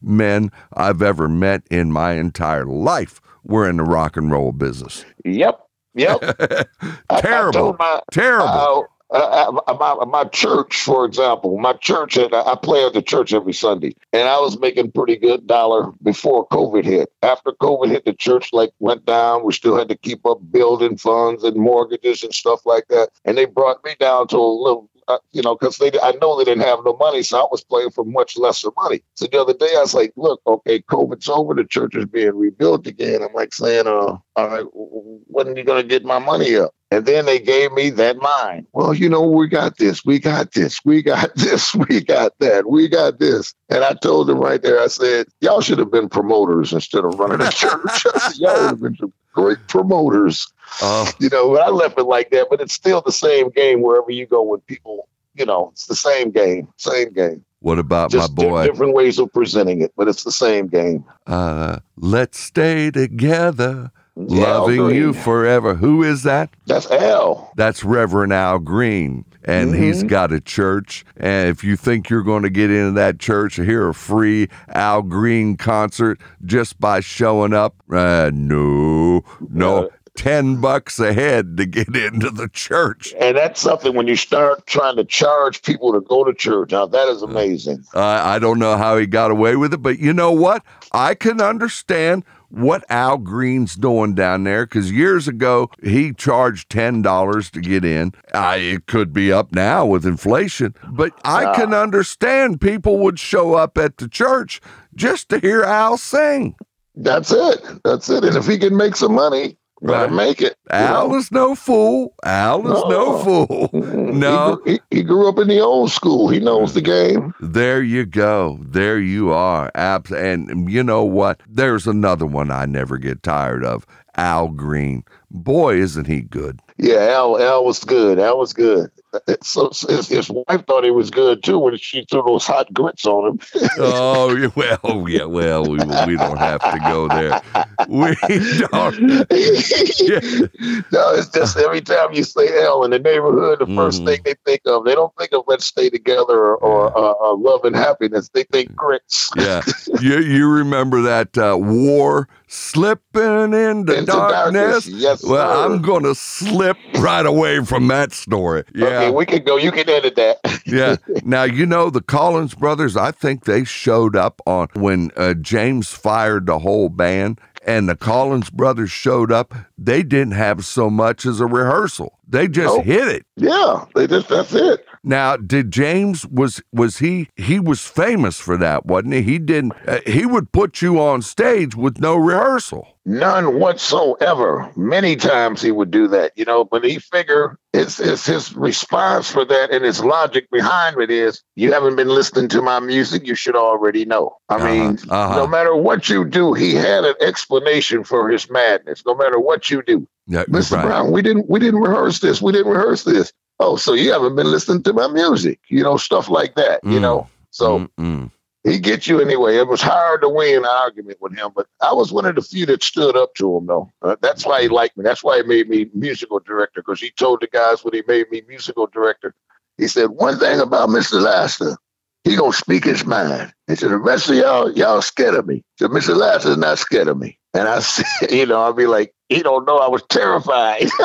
[0.00, 5.04] men I've ever met in my entire life were in the rock and roll business.
[5.24, 5.60] Yep.
[5.94, 6.18] Yep.
[6.40, 6.64] I-
[7.10, 7.76] I Terrible.
[7.78, 8.46] my, Terrible.
[8.48, 8.82] Uh,
[9.12, 13.34] Uh, my, my church, for example, my church, and I I play at the church
[13.34, 17.12] every Sunday, and I was making pretty good dollar before COVID hit.
[17.22, 19.44] After COVID hit, the church like went down.
[19.44, 23.36] We still had to keep up building funds and mortgages and stuff like that, and
[23.36, 24.88] they brought me down to a little.
[25.08, 27.64] Uh, you know, because they, I know they didn't have no money, so I was
[27.64, 29.02] playing for much lesser money.
[29.16, 31.54] So the other day, I was like, "Look, okay, COVID's over.
[31.54, 35.64] The church is being rebuilt again." I'm like saying, "Uh, all right, when are you
[35.64, 38.66] gonna get my money up?" And then they gave me that line.
[38.72, 42.68] Well, you know, we got this, we got this, we got this, we got that,
[42.68, 43.54] we got this.
[43.70, 47.18] And I told them right there, I said, y'all should have been promoters instead of
[47.18, 48.02] running a church.
[48.02, 50.46] Said, y'all would have been some great promoters.
[50.82, 53.80] Oh, You know, but I left it like that, but it's still the same game
[53.80, 55.08] wherever you go with people.
[55.34, 57.42] You know, it's the same game, same game.
[57.60, 58.66] what about Just my boy?
[58.66, 61.06] different ways of presenting it, but it's the same game.
[61.26, 65.74] Uh, let's stay together, loving you forever.
[65.74, 66.50] Who is that?
[66.66, 67.52] That's Al.
[67.56, 71.04] That's Reverend Al Green, and he's got a church.
[71.16, 75.02] And if you think you're going to get into that church, hear a free Al
[75.02, 79.90] Green concert just by showing up, uh, no, no.
[80.14, 83.14] 10 bucks a head to get into the church.
[83.18, 86.72] And that's something when you start trying to charge people to go to church.
[86.72, 87.84] Now that is amazing.
[87.94, 90.62] Uh, I don't know how he got away with it, but you know what?
[90.92, 97.50] I can understand what Al Green's doing down there because years ago he charged $10
[97.50, 98.12] to get in.
[98.32, 103.54] Uh, it could be up now with inflation, but I can understand people would show
[103.54, 104.60] up at the church
[104.94, 106.54] just to hear Al sing.
[106.94, 107.64] That's it.
[107.84, 108.24] That's it.
[108.24, 110.12] And if he can make some money, Right.
[110.12, 110.56] make it.
[110.70, 111.16] Al know?
[111.16, 112.14] is no fool.
[112.24, 113.70] Al is no fool.
[114.12, 114.60] No.
[114.64, 116.28] He, he, he grew up in the old school.
[116.28, 117.34] He knows the game.
[117.40, 118.58] There you go.
[118.62, 119.70] There you are.
[119.74, 121.40] Abs- and you know what?
[121.48, 123.86] There's another one I never get tired of.
[124.16, 125.02] Al Green.
[125.30, 126.60] Boy, isn't he good.
[126.76, 128.18] Yeah, Al, Al was good.
[128.18, 128.90] Al was good.
[129.42, 133.04] So, his, his wife thought he was good too when she threw those hot grits
[133.06, 133.40] on him.
[133.78, 137.40] Oh, well, yeah, well, we, we don't have to go there.
[137.88, 138.14] We
[138.58, 139.00] don't.
[140.92, 144.06] no, it's just every time you say L in the neighborhood, the 1st Mhm.
[144.06, 147.34] thing they think of, they don't think of let's stay together or, or uh, uh,
[147.34, 148.28] love and happiness.
[148.32, 149.30] They think grits.
[149.36, 149.62] Yeah.
[150.00, 154.84] You, you remember that uh, war slipping into, Into darkness?
[154.84, 154.88] darkness.
[154.88, 155.72] Yes, Well, sir.
[155.74, 158.64] I'm going to slip right away from that story.
[158.74, 158.86] Yeah.
[158.86, 159.56] Okay, we can go.
[159.56, 160.38] You can edit that.
[160.66, 160.96] yeah.
[161.24, 165.88] Now, you know, the Collins brothers, I think they showed up on when uh, James
[165.90, 169.54] fired the whole band and the Collins brothers showed up.
[169.78, 172.18] They didn't have so much as a rehearsal.
[172.28, 172.84] They just Nope.
[172.84, 173.26] hit it.
[173.36, 174.84] yeah, they just that's it.
[175.04, 179.22] Now, did James was was he he was famous for that, wasn't he?
[179.22, 182.86] He didn't uh, he would put you on stage with no rehearsal.
[183.04, 184.70] None whatsoever.
[184.76, 189.28] Many times he would do that, you know, but he figure it's, it's his response
[189.28, 193.26] for that and his logic behind it is you haven't been listening to my music,
[193.26, 194.36] you should already know.
[194.48, 195.36] I Uh-huh, mean, uh-huh.
[195.36, 199.02] no matter what you do, he had an explanation for his madness.
[199.04, 200.06] No matter what you do.
[200.28, 200.76] Yeah, Mr.
[200.76, 200.86] right.
[200.86, 202.40] Brown, we didn't we didn't rehearse this.
[202.40, 203.32] We didn't rehearse this.
[203.60, 206.98] Oh, so you haven't been listening to my music, you know, stuff like that, you
[206.98, 207.02] Mm.
[207.02, 207.28] know.
[207.50, 208.30] So Mm-mm.
[208.64, 209.56] he gets you anyway.
[209.56, 212.42] It was hard to win an argument with him, but I was one of the
[212.42, 213.90] few that stood up to him, though.
[214.02, 215.04] Uh, that's why he liked me.
[215.04, 218.30] That's why he made me musical director, because he told the guys when he made
[218.30, 219.34] me musical director,
[219.78, 221.20] he said, one thing about Mr.
[221.20, 221.76] Laster,
[222.24, 223.52] he gonna speak his mind.
[223.66, 225.56] He said, the rest of y'all, y'all scared of me.
[225.56, 226.16] He said, Mr.
[226.16, 227.38] Laster's not scared of me.
[227.54, 230.82] And I said, you know, I'll be like, he don't know I was terrified.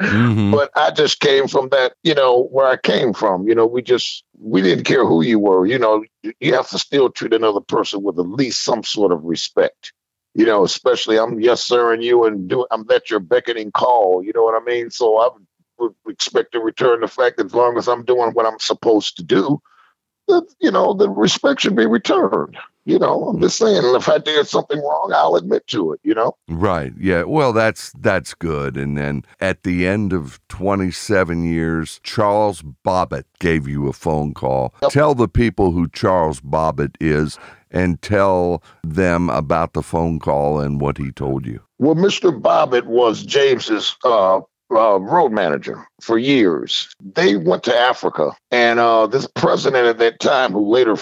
[0.00, 0.52] Mhm.
[0.52, 3.48] but I just came from that, you know, where I came from.
[3.48, 5.66] You know, we just we didn't care who you were.
[5.66, 6.04] You know,
[6.40, 9.92] you have to still treat another person with at least some sort of respect.
[10.34, 14.22] You know, especially I'm yes sir and you and do I'm at your beckoning call.
[14.22, 14.90] You know what I mean?
[14.90, 15.28] So I
[15.78, 18.58] would, would expect to return the fact that as long as I'm doing what I'm
[18.58, 19.60] supposed to do,
[20.28, 22.56] that you know the respect should be returned.
[22.86, 26.00] You know, I'm just saying if I did something wrong, I'll admit to it.
[26.04, 26.36] You know.
[26.48, 26.92] Right.
[26.98, 27.24] Yeah.
[27.24, 28.76] Well, that's that's good.
[28.76, 34.72] And then at the end of 27 years, Charles Bobbitt gave you a phone call.
[34.82, 34.92] Yep.
[34.92, 37.38] Tell the people who Charles Bobbitt is
[37.72, 41.60] and tell them about the phone call and what he told you.
[41.78, 42.40] Well, Mr.
[42.40, 46.88] Bobbitt was James's uh, uh, road manager for years.
[47.00, 50.96] They went to Africa, and uh, this president at that time, who later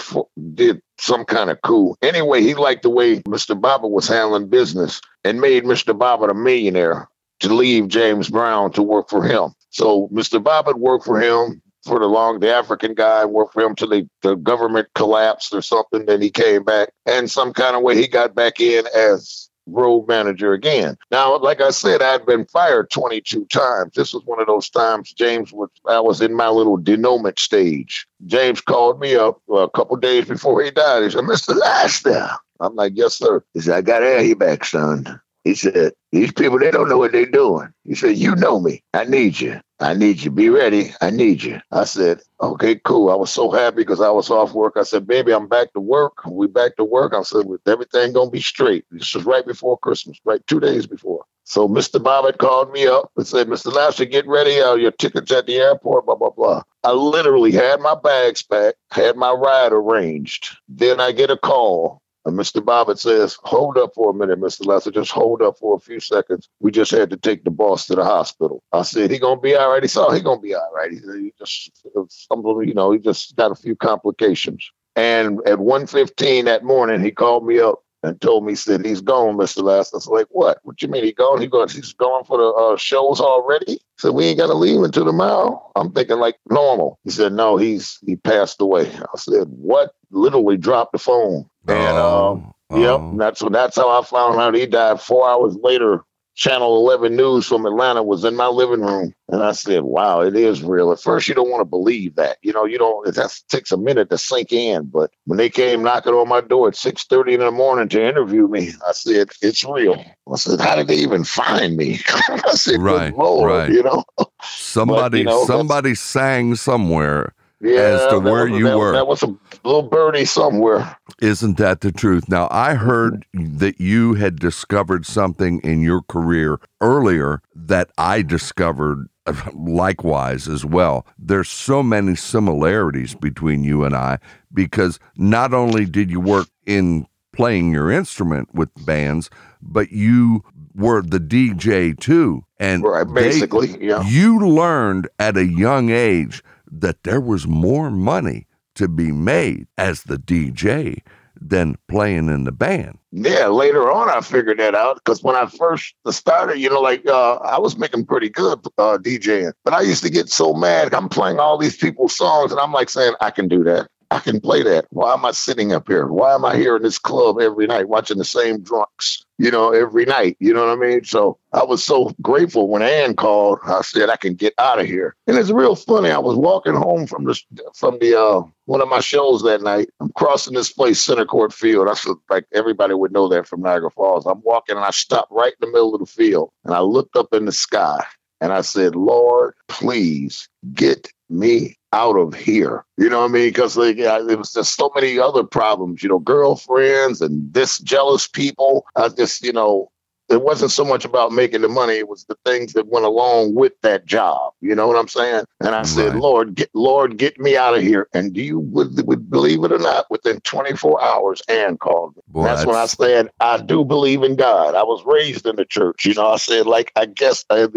[0.53, 1.95] did some kind of coup.
[2.01, 3.59] Anyway, he liked the way Mr.
[3.59, 5.97] Bobbitt was handling business and made Mr.
[5.97, 7.09] Bobbitt a millionaire
[7.41, 9.53] to leave James Brown to work for him.
[9.69, 10.41] So Mr.
[10.41, 12.39] Bobbitt worked for him for the long.
[12.39, 16.05] The African guy worked for him till the, the government collapsed or something.
[16.05, 20.07] Then he came back, and some kind of way he got back in as road
[20.07, 20.97] manager again.
[21.11, 23.93] Now, like I said, I'd been fired 22 times.
[23.95, 28.07] This was one of those times James was, I was in my little denouement stage.
[28.25, 31.03] James called me up uh, a couple days before he died.
[31.03, 31.55] He said, Mr.
[31.55, 32.29] Laster.
[32.59, 33.43] I'm like, yes, sir.
[33.53, 35.19] He said, I got you back, son.
[35.45, 37.69] He said, these people, they don't know what they're doing.
[37.83, 38.83] He said, you know me.
[38.95, 39.61] I need you.
[39.79, 40.31] I need you.
[40.31, 40.91] Be ready.
[41.01, 41.61] I need you.
[41.71, 43.11] I said, okay, cool.
[43.11, 44.73] I was so happy because I was off work.
[44.75, 46.25] I said, baby, I'm back to work.
[46.25, 47.13] We back to work.
[47.13, 48.85] I said, with everything to be straight.
[48.89, 51.25] This was right before Christmas, right two days before.
[51.43, 52.01] So Mr.
[52.01, 53.71] Bobbitt called me up and said, Mr.
[53.71, 54.59] Laster, get ready.
[54.59, 56.63] Uh, your tickets at the airport, blah, blah, blah.
[56.83, 60.57] I literally had my bags packed, had my ride arranged.
[60.67, 62.01] Then I get a call.
[62.25, 62.59] And Mr.
[62.59, 64.65] Bobbitt says, hold up for a minute, Mr.
[64.65, 64.89] Lester.
[64.91, 66.49] Just hold up for a few seconds.
[66.59, 68.63] We just had to take the boss to the hospital.
[68.73, 69.83] I said, he gonna be all right.
[69.83, 70.91] He said, he gonna be all right.
[70.91, 71.71] He, he just
[72.09, 74.71] something, you know, he just got a few complications.
[74.95, 79.35] And at 1.15 that morning, he called me up and told me, said, he's gone,
[79.35, 79.61] Mr.
[79.63, 79.95] Lester.
[79.95, 80.59] I was like, what?
[80.63, 81.41] What you mean he gone?
[81.41, 83.79] He goes, he's gone for the uh, shows already?
[83.97, 85.71] So we ain't to leave until tomorrow.
[85.75, 86.99] I'm thinking like normal.
[87.03, 88.91] He said, no, he's he passed away.
[88.91, 89.95] I said, what?
[90.11, 91.49] Literally dropped the phone.
[91.67, 93.17] And um, Oh, Yep, oh.
[93.17, 96.03] that's that's how I found out he died four hours later
[96.35, 99.13] Channel 11 News from Atlanta was in my living room.
[99.29, 100.91] And I said, wow, it is real.
[100.91, 102.37] At first, you don't want to believe that.
[102.41, 104.83] You know, you don't, it takes a minute to sink in.
[104.87, 108.49] But when they came knocking on my door at 6.30 in the morning to interview
[108.49, 110.03] me, I said, it's real.
[110.31, 112.01] I said, how did they even find me?
[112.09, 113.71] I said, Right, Lord, right.
[113.71, 114.03] you know?
[114.43, 117.33] Somebody, know, somebody sang somewhere.
[117.61, 118.91] Yeah, As to that where was- you that, were.
[118.91, 120.97] That was a little birdie somewhere.
[121.21, 122.27] Isn't that the truth?
[122.29, 129.07] Now, I heard that you had discovered something in your career earlier that I discovered
[129.53, 131.05] likewise as well.
[131.17, 134.19] There's so many similarities between you and I
[134.53, 139.29] because not only did you work in playing your instrument with bands,
[139.61, 140.43] but you
[140.75, 142.43] were the DJ too.
[142.59, 144.03] And Right, they- basically, yeah.
[144.05, 146.43] you learned at a young age
[146.81, 151.01] that there was more money to be made as the DJ
[151.39, 152.97] than playing in the band.
[153.11, 157.05] Yeah, later on I figured that out because when I first started, you know, like
[157.05, 160.93] uh, I was making pretty good uh, DJing, but I used to get so mad.
[160.93, 163.87] I'm playing all these people's songs, and I'm like saying, I can do that.
[164.11, 164.85] I can play that.
[164.91, 166.07] Why am I sitting up here?
[166.07, 169.24] Why am I here in this club every night watching the same drunks?
[169.37, 170.37] You know, every night.
[170.39, 171.03] You know what I mean?
[171.03, 173.59] So I was so grateful when Ann called.
[173.65, 176.09] I said I can get out of here, and it's real funny.
[176.09, 177.39] I was walking home from the
[177.75, 179.89] from the uh, one of my shows that night.
[179.99, 181.89] I'm crossing this place, Center Court Field.
[181.89, 184.25] I said like everybody would know that from Niagara Falls.
[184.25, 187.17] I'm walking and I stopped right in the middle of the field, and I looked
[187.17, 188.05] up in the sky
[188.41, 192.83] and I said, Lord, please get me out of here.
[192.97, 193.49] You know what I mean?
[193.49, 197.79] Because like, yeah, there was just so many other problems, you know, girlfriends and this
[197.79, 198.85] jealous people.
[198.95, 199.91] I just, you know,
[200.29, 203.53] it wasn't so much about making the money; it was the things that went along
[203.53, 204.53] with that job.
[204.59, 205.45] You know what I'm saying?
[205.59, 206.21] And I said, Right.
[206.21, 209.71] "Lord, get, Lord, get me out of here." And do you would, would believe it
[209.71, 210.09] or not?
[210.09, 212.23] Within 24 hours, Ann called me.
[212.27, 215.65] Boy, that's when I said, "I do believe in God." I was raised in the
[215.65, 216.05] church.
[216.05, 217.67] You know, I said, like, I guess I,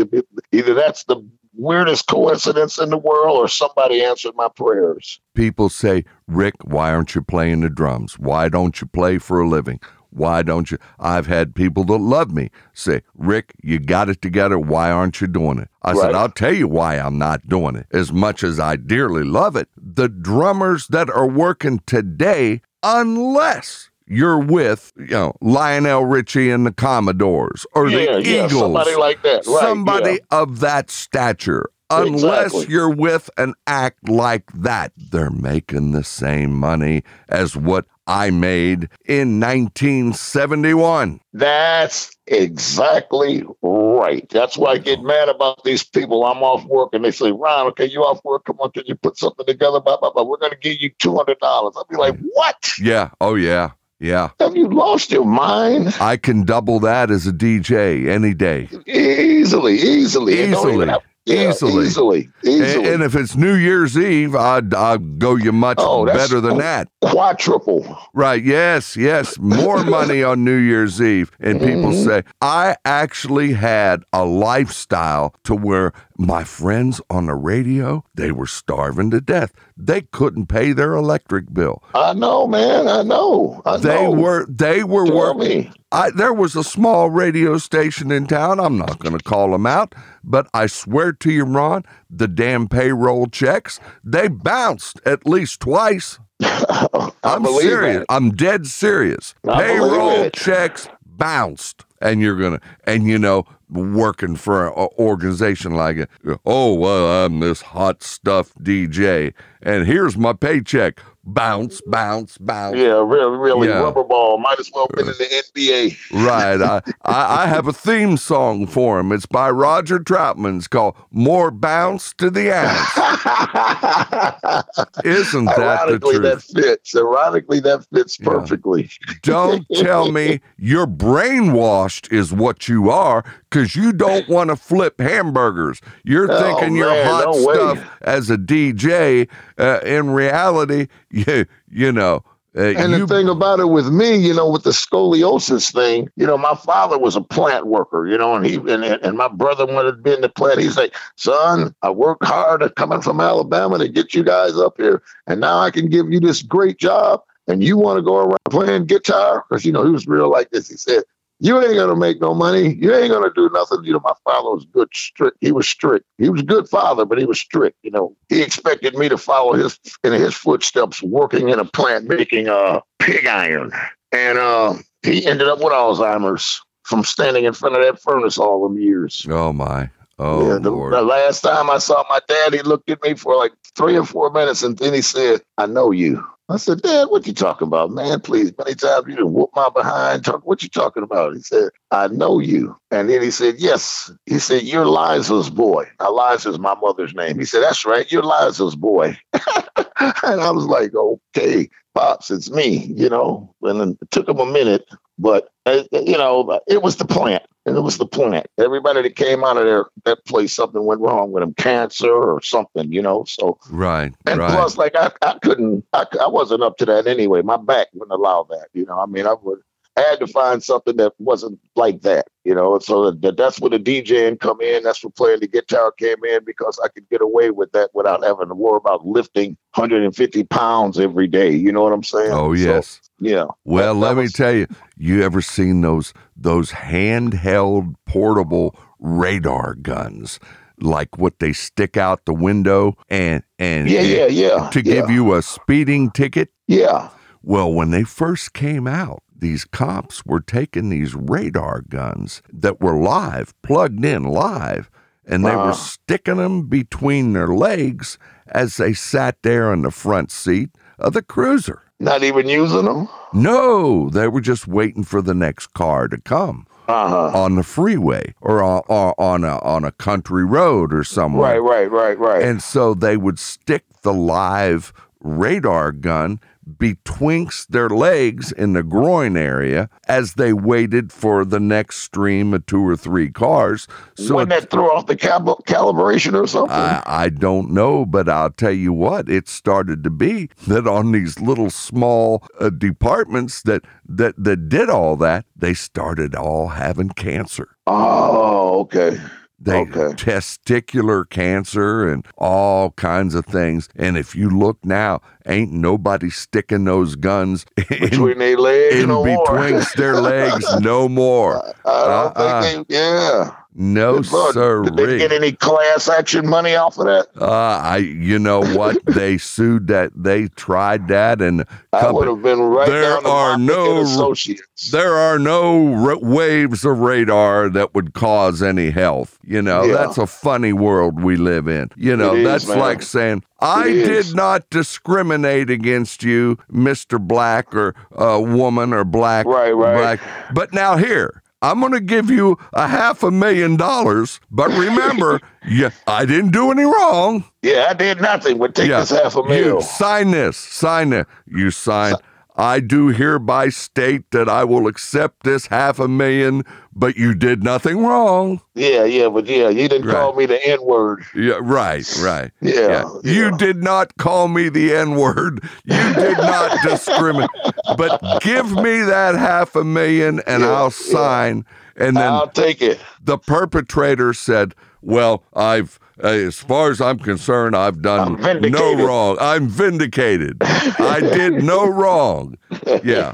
[0.50, 1.22] either that's the
[1.54, 5.20] weirdest coincidence in the world, or somebody answered my prayers.
[5.34, 8.18] People say, Rick, why aren't you playing the drums?
[8.18, 9.80] Why don't you play for a living?
[10.10, 10.78] Why don't you?
[10.98, 14.58] I've had people that love me say, Rick, you got it together.
[14.58, 15.68] Why aren't you doing it?
[15.82, 17.86] I said, I'll tell you why I'm not doing it.
[17.92, 24.38] As much as I dearly love it, the drummers that are working today, unless you're
[24.38, 29.22] with, you know, Lionel Richie and the Commodores or yeah, the yeah, Eagles, somebody like
[29.22, 29.46] that.
[29.46, 30.40] Right, somebody yeah.
[30.40, 31.70] of that stature.
[31.90, 32.74] Unless Exactly.
[32.74, 38.88] you're with an act like that, they're making the same money as what I made
[39.06, 41.20] in 1971.
[41.32, 44.28] That's exactly right.
[44.28, 46.24] That's why I get mad about these people.
[46.24, 48.44] I'm off work and they say, Ron, okay, you off work.
[48.44, 49.80] Come on, can you put something together?
[49.80, 50.24] Blah, blah, blah.
[50.24, 51.36] We're going to give you $200.
[51.42, 52.72] I'll be like, what?
[52.78, 53.10] Yeah.
[53.20, 53.70] Oh, yeah.
[54.00, 54.30] Yeah.
[54.38, 55.94] Have you lost your mind?
[56.00, 58.68] I can double that as a DJ any day.
[58.86, 60.40] Easily, easily.
[60.40, 60.86] Easily.
[60.86, 61.84] have- yeah, Easily.
[61.84, 62.30] Easily.
[62.42, 62.88] And, Easily.
[62.94, 66.88] and if it's New Year's Eve, I'd, I'd go you much Oh, better than that.
[67.02, 67.98] Quadruple.
[68.14, 68.42] Right.
[68.42, 68.96] Yes.
[68.96, 69.38] Yes.
[69.38, 71.30] More money on New Year's Eve.
[71.38, 72.04] And people Mhm.
[72.06, 78.46] say, I actually had a lifestyle to where my friends on the radio, they were
[78.46, 79.52] starving to death.
[79.76, 81.82] They couldn't pay their electric bill.
[81.94, 82.88] I know, man.
[82.88, 83.62] I know.
[83.64, 84.10] I They know.
[84.10, 85.72] were they were Tell working.
[85.92, 88.58] I, there was a small radio station in town.
[88.60, 92.68] I'm not going to call them out, but I swear to you, Ron, the damn
[92.68, 96.18] payroll checks they bounced at least twice.
[96.42, 98.00] I I'm serious.
[98.02, 98.06] it.
[98.08, 99.34] I'm dead serious.
[99.48, 101.84] I Payroll checks bounced.
[102.00, 106.10] And you're gonna, and you know, working for an organization like it.
[106.44, 111.00] Oh well, I'm this hot stuff DJ, and here's my paycheck.
[111.30, 112.76] Bounce, bounce, bounce.
[112.76, 113.68] Yeah, really, really.
[113.68, 113.80] Yeah.
[113.80, 114.38] Rubber ball.
[114.38, 116.24] Might as well been in the NBA.
[116.26, 116.60] Right.
[116.62, 119.12] I, I, I have a theme song for him.
[119.12, 120.56] It's by Roger Troutman.
[120.56, 122.96] It's called More Bounce to the Ounce.
[125.04, 126.94] Isn't that the Ironically, that fits.
[126.96, 128.28] Ironically, that fits Yeah.
[128.30, 128.90] perfectly.
[129.22, 135.00] Don't tell me you're brainwashed is what you are because you don't want to flip
[135.00, 135.80] hamburgers.
[136.04, 137.54] You're Oh, thinking you're hot no way.
[137.54, 139.28] stuff as a DJ.
[139.58, 142.22] Uh, in reality, you, you know,
[142.56, 146.10] uh, And you, the thing about it with me, you know, with the scoliosis thing,
[146.16, 149.28] you know, my father was a plant worker, you know, and he and, and my
[149.28, 150.58] brother wanted to be in the plant.
[150.58, 154.76] He's like, son, I worked hard at coming from Alabama to get you guys up
[154.78, 158.16] here, and now I can give you this great job, and you want to go
[158.16, 160.68] around playing guitar because you know he was real like this.
[160.68, 161.04] He said,
[161.40, 162.74] "You ain't gonna make no money.
[162.74, 165.36] You ain't gonna do nothing." You know, my father was good, strict.
[165.40, 166.06] He was strict.
[166.18, 167.76] He was a good father, but he was strict.
[167.82, 172.08] You know, he expected me to follow his in his footsteps, working in a plant
[172.08, 173.72] making uh pig iron,
[174.12, 176.60] and uh, he ended up with Alzheimer's.
[176.84, 179.26] from standing in front of that furnace all them years.
[179.28, 179.90] Oh my.
[180.18, 180.92] Oh yeah, the, Lord.
[180.94, 184.04] the last time I saw my dad, he looked at me for like three or
[184.04, 187.66] four minutes, and then he said, "I know you." I said, "Dad, what you talking
[187.66, 188.20] about, man?
[188.20, 190.24] Please, many times you done whoop my behind.
[190.24, 194.10] Talk, what you talking about?" He said, "I know you." And then he said, "Yes."
[194.26, 197.38] He said, "You're Liza's boy." Now, Liza's my mother's name.
[197.38, 202.92] He said, "That's right, you're Liza's boy." and I was like, "Okay, pops, it's me,"
[202.96, 203.54] you know.
[203.62, 204.86] And it took him a minute,
[205.18, 207.44] but uh, you know, it was the plant.
[207.66, 208.46] And it was the plant.
[208.58, 212.40] Everybody that came out of there, that place, something went wrong with them, cancer or
[212.40, 213.24] something, you know.
[213.28, 214.14] So, Right.
[214.24, 214.50] and right.
[214.50, 217.42] plus, like I, I couldn't, I, I wasn't up to that anyway.
[217.42, 218.98] My back wouldn't allow that, you know.
[218.98, 219.58] I mean, I would,
[219.98, 222.78] I had to find something that wasn't like that, you know.
[222.78, 224.82] So that, that's where the DJing come in.
[224.84, 228.22] That's where playing the guitar came in because I could get away with that without
[228.24, 231.50] having to worry about lifting 150 pounds every day.
[231.50, 232.32] You know what I'm saying?
[232.32, 233.00] oh So, yes.
[233.18, 233.46] yeah.
[233.64, 239.74] Well, That- let that me tell you, you ever seen those those handheld portable radar
[239.74, 240.38] guns?
[240.80, 244.70] Like what they stick out the window and and Yeah, yeah, yeah.
[244.70, 246.50] to yeah, give you a speeding ticket?
[246.68, 247.10] Yeah.
[247.42, 252.98] Well, when they first came out, these cops were taking these radar guns that were
[252.98, 254.90] live, plugged in live,
[255.24, 255.72] and they were Uh-huh.
[255.72, 258.18] sticking them between their legs
[258.48, 261.82] as they sat there in the front seat of the cruiser.
[262.00, 263.08] Not even using them.
[263.32, 267.38] No, they were just waiting for the next car to come Uh huh.
[267.44, 271.60] on the freeway or on, or on a on a country road or somewhere.
[271.60, 272.42] Right, right, right, right.
[272.42, 276.40] And so they would stick the live radar gun
[276.76, 282.66] betwixt their legs in the groin area as they waited for the next stream of
[282.66, 283.86] two or three cars.
[284.16, 286.76] So Wouldn't that throw off the cal- calibration or something?
[286.76, 291.12] I, I don't know, but I'll tell you what, it started to be that on
[291.12, 297.10] these little small uh, departments that, that, that did all that, they started all having
[297.10, 297.76] cancer.
[297.86, 299.18] oh, okay.
[299.60, 300.14] They Okay.
[300.14, 303.88] testicular cancer and all kinds of things.
[303.96, 309.08] And if you look now, ain't nobody sticking those guns in, Between their legs, in
[309.08, 309.68] no more.
[309.96, 311.56] their legs no more.
[311.84, 312.62] I don't Uh-uh.
[312.62, 313.50] think they, yeah.
[313.74, 314.82] No, sir.
[314.82, 317.28] Did they get any class action money off of that?
[317.40, 319.04] Uh, I, you know what?
[319.06, 320.10] they sued that.
[320.16, 324.90] They tried that, and I would have been right There are no- associates.
[324.90, 329.38] there are no r- waves of radar that would cause any health.
[329.44, 329.94] You know, Yeah.
[329.94, 331.90] that's a funny world we live in.
[331.94, 337.20] You know, It that's like saying, I did not discriminate against you, Mr.
[337.20, 339.46] Black or uh, woman or black.
[339.46, 339.96] Right, right.
[339.96, 340.20] Black.
[340.54, 344.40] But now here, I'm going to give you a half a million dollars.
[344.50, 347.44] But remember, yeah, I didn't do any wrong.
[347.62, 349.00] Yeah, I did nothing but take Yeah.
[349.00, 349.74] this half a million.
[349.76, 350.56] You sign this.
[350.56, 351.26] Sign it.
[351.46, 352.14] You sign.
[352.56, 356.64] I do hereby state that I will accept this half a million,
[356.98, 358.60] but you did nothing wrong.
[358.74, 360.14] Yeah, yeah, but yeah, you didn't Right.
[360.16, 361.24] call me the N word.
[361.34, 362.50] Yeah, right, right.
[362.60, 363.56] Yeah, You yeah.
[363.56, 365.62] did not call me the N word.
[365.84, 367.50] You did not discriminate.
[367.96, 371.64] But give me that half a million and Yeah, I'll sign.
[371.96, 373.00] And then I'll take it.
[373.22, 378.40] the perpetrator said, Well, I've, as far as I'm concerned, I've done
[378.70, 379.36] no wrong.
[379.40, 380.56] I'm vindicated.
[380.60, 382.56] I did no wrong.
[383.04, 383.32] Yeah.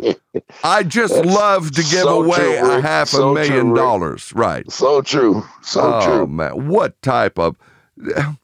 [0.62, 3.76] I just love to give so away true, a half a So true, million Rick.
[3.82, 4.32] dollars.
[4.34, 4.70] Right.
[4.70, 5.44] So true.
[5.62, 5.90] So true.
[5.94, 6.26] oh, true.
[6.26, 6.68] man.
[6.68, 7.56] What type of.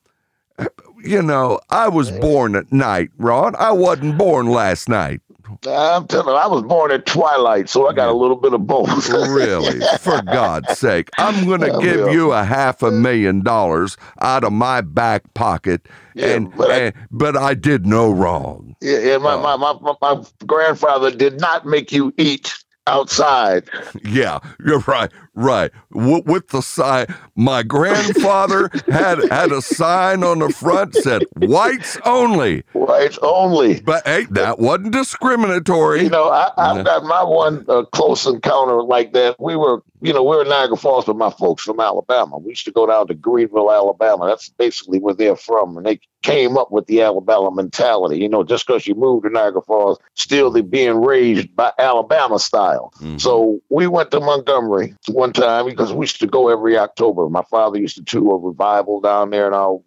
[1.03, 3.57] You know, I was born at night, Ron.
[3.57, 5.23] I wasn't born last night.
[5.67, 8.67] I'm telling you, I was born at twilight, so I got a little bit of
[8.67, 9.09] both.
[9.09, 11.11] Really, for God's sake.
[11.19, 15.87] I'm going to give you a half a million dollars out of my back pocket,
[16.15, 18.77] Yeah, and, but I- and but I did no wrong.
[18.81, 19.43] Yeah, yeah my, Oh.
[19.43, 22.55] my, my, my, my grandfather did not make you eat
[22.87, 23.69] outside.
[24.05, 25.71] Yeah, you're right, right.
[25.93, 27.07] W- with the sign,
[27.37, 33.81] my grandfather had had a sign on the front said "whites only," Whites only.
[33.81, 36.03] but hey, that wasn't discriminatory.
[36.03, 36.83] You know, I, I've Yeah.
[36.85, 39.37] got my one uh, close encounter like that.
[39.39, 42.39] We were, you know, we were in Niagara Falls with my folks from Alabama.
[42.39, 44.27] We used to go down to Greenville, Alabama.
[44.27, 45.77] That's basically where they're from.
[45.77, 48.19] And they came up with the Alabama mentality.
[48.19, 52.39] You know, just because you moved to Niagara Falls, still they being raised by Alabama
[52.39, 52.93] style.
[53.01, 53.21] Mhm.
[53.21, 57.29] So we went to Montgomery one time because we used to go every October.
[57.29, 59.83] My father used to do a revival down there, and I'll,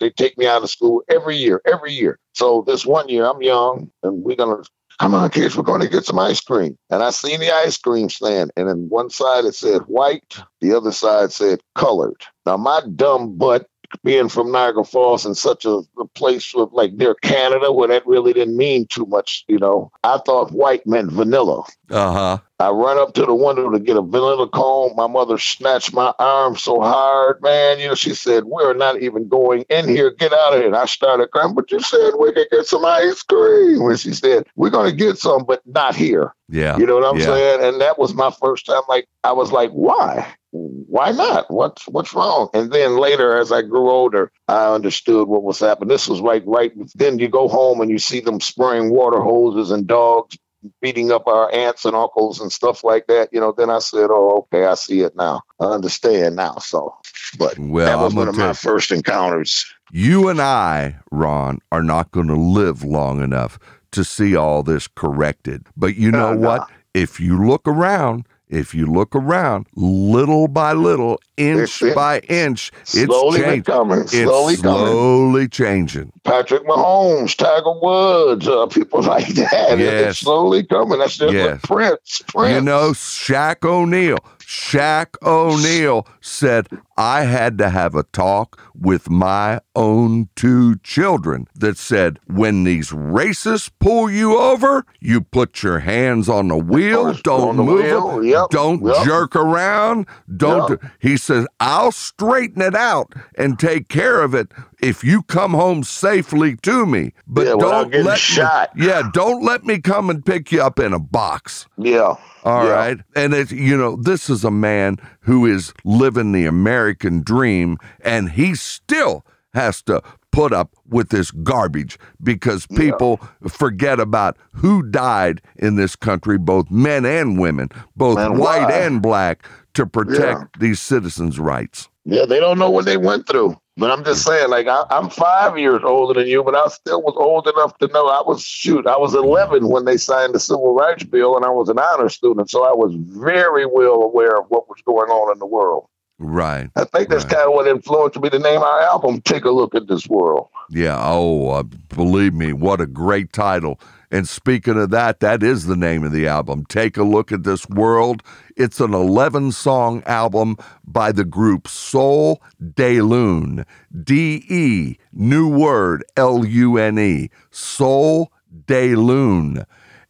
[0.00, 2.18] they take me out of school every year, every year.
[2.34, 4.62] So this one year, I'm young, and we're gonna
[4.98, 6.76] come on, kids, we're going to get some ice cream.
[6.90, 10.76] And I seen the ice cream stand, and then one side it said white, the
[10.76, 12.20] other side said colored.
[12.46, 13.68] Now my dumb butt
[14.04, 18.06] being from Niagara Falls and such a, a place with like near Canada where that
[18.06, 19.90] really didn't mean too much, you know.
[20.04, 21.64] I thought white meant vanilla.
[21.90, 22.38] Uh huh.
[22.60, 24.96] I run up to the window to get a vanilla cone.
[24.96, 27.78] My mother snatched my arm so hard, man.
[27.78, 30.10] You know, she said, We're not even going in here.
[30.10, 30.66] Get out of here.
[30.66, 33.80] And I started crying, but you said we could get some ice cream.
[33.82, 36.34] And she said, We're going to get some, but not here.
[36.48, 36.76] Yeah.
[36.78, 37.26] You know what I'm yeah.
[37.26, 37.64] saying?
[37.64, 38.82] And that was my first time.
[38.88, 40.26] Like, I was like, Why?
[40.50, 41.50] Why not?
[41.50, 42.48] What's what's wrong?
[42.54, 45.88] And then later, as I grew older, I understood what was happening.
[45.88, 46.72] This was right, right.
[46.94, 50.38] Then you go home and you see them spraying water hoses and dogs
[50.80, 54.08] beating up our aunts and uncles and stuff like that, you know, then I said,
[54.10, 55.42] oh, okay, I see it now.
[55.60, 56.56] I understand now.
[56.56, 56.96] So,
[57.38, 59.66] but Well, that was I'm one of my first encounters.
[59.92, 63.58] You and I, Ron, are not going to live long enough
[63.92, 65.66] to see all this corrected.
[65.76, 66.70] But you know Uh, what?
[66.94, 72.92] If you look around, if you look around, little by little, inch by inch, it's
[73.04, 73.62] Slowly changing.
[73.64, 74.86] coming, slowly It's coming.
[74.86, 76.12] slowly changing.
[76.24, 79.78] Patrick Mahomes, Tiger Woods, uh, people like that.
[79.78, 80.10] Yes.
[80.10, 80.98] It's slowly coming.
[80.98, 81.52] That's just Yes.
[81.52, 82.22] like Prince.
[82.28, 82.54] Prince.
[82.54, 84.18] You know, Shaq O'Neal.
[84.48, 91.76] Shaq O'Neal said, I had to have a talk with my own two children that
[91.76, 97.58] said, when these racists pull you over, you put your hands on the wheel, don't
[97.58, 99.04] the move wheel, them, yep, don't yep.
[99.04, 100.70] jerk around, don't.
[100.70, 100.80] Yep.
[100.80, 105.52] do-" He says, I'll straighten it out and take care of it if you come
[105.52, 107.12] home safely to me.
[107.26, 108.74] But Yeah, don't let shot.
[108.76, 111.66] Me, yeah, don't let me come and pick you up in a box.
[111.76, 112.14] yeah.
[112.44, 112.70] All Yeah.
[112.72, 117.76] right, And it's, you know, this is a man who is living the American dream,
[118.00, 119.24] and he still
[119.54, 120.00] has to
[120.30, 126.70] put up with this garbage because people forget about who died in this country, both
[126.70, 128.72] men and women, both And white why.
[128.72, 131.88] and black, to protect these citizens' rights.
[132.04, 133.56] Yeah, they don't know what they went through.
[133.78, 137.00] But I'm just saying, like, I, I'm five years older than you, but I still
[137.00, 140.40] was old enough to know I was, shoot, I was 11 when they signed the
[140.40, 142.50] Civil Rights Bill, and I was an honor student.
[142.50, 145.86] So I was very well aware of what was going on in the world.
[146.18, 146.68] Right.
[146.74, 147.34] I think that's Right.
[147.34, 150.48] kind of what influenced me to name our album, Take a Look at This World.
[150.70, 150.98] Yeah.
[151.00, 151.62] Oh, uh,
[151.94, 153.78] believe me, what a great title.
[154.10, 156.64] And speaking of that, that is the name of the album.
[156.66, 158.22] Take a look at this world.
[158.56, 162.42] It's an 11 song album by the group Soul
[162.74, 163.66] De Lune.
[164.04, 167.28] D E, new word, L U N E.
[167.50, 168.32] Soul
[168.66, 169.64] De Lune.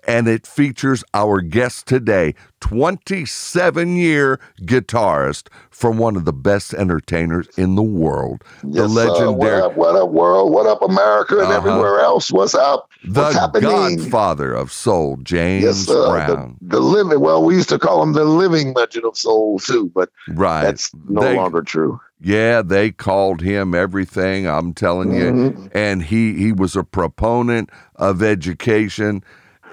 [0.06, 5.48] And it features our guest today, 27 year guitarist
[5.78, 9.06] from one of the best entertainers in the world, the Yes, sir.
[9.06, 9.32] legendary.
[9.32, 10.52] what up, what up, world?
[10.52, 11.56] What up, America and Uh-huh.
[11.56, 12.32] everywhere else?
[12.32, 12.88] What's up?
[13.04, 13.96] the What's happening?
[13.96, 16.02] godfather of soul, James Yes, sir.
[16.02, 16.56] The, Brown.
[16.60, 20.10] the living, well, we used to call him the living legend of soul, too, but
[20.34, 20.64] right.
[20.64, 22.00] that's no They- longer true.
[22.20, 24.48] Yeah, they called him everything.
[24.48, 25.30] I'm telling you.
[25.30, 25.70] Mhm.
[25.72, 29.22] And he he was a proponent of education.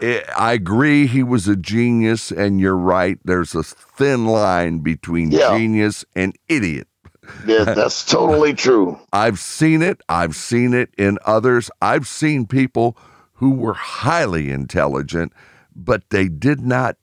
[0.01, 3.17] I I agree he was a genius, and you're right.
[3.23, 5.57] There's a thin line between Yeah.
[5.57, 6.87] genius and idiot.
[7.47, 8.99] Yeah, that's totally true.
[9.13, 10.01] I've seen it.
[10.09, 11.71] I've seen it in others.
[11.81, 12.97] I've seen people
[13.33, 15.33] who were highly intelligent,
[15.75, 16.97] but they did not.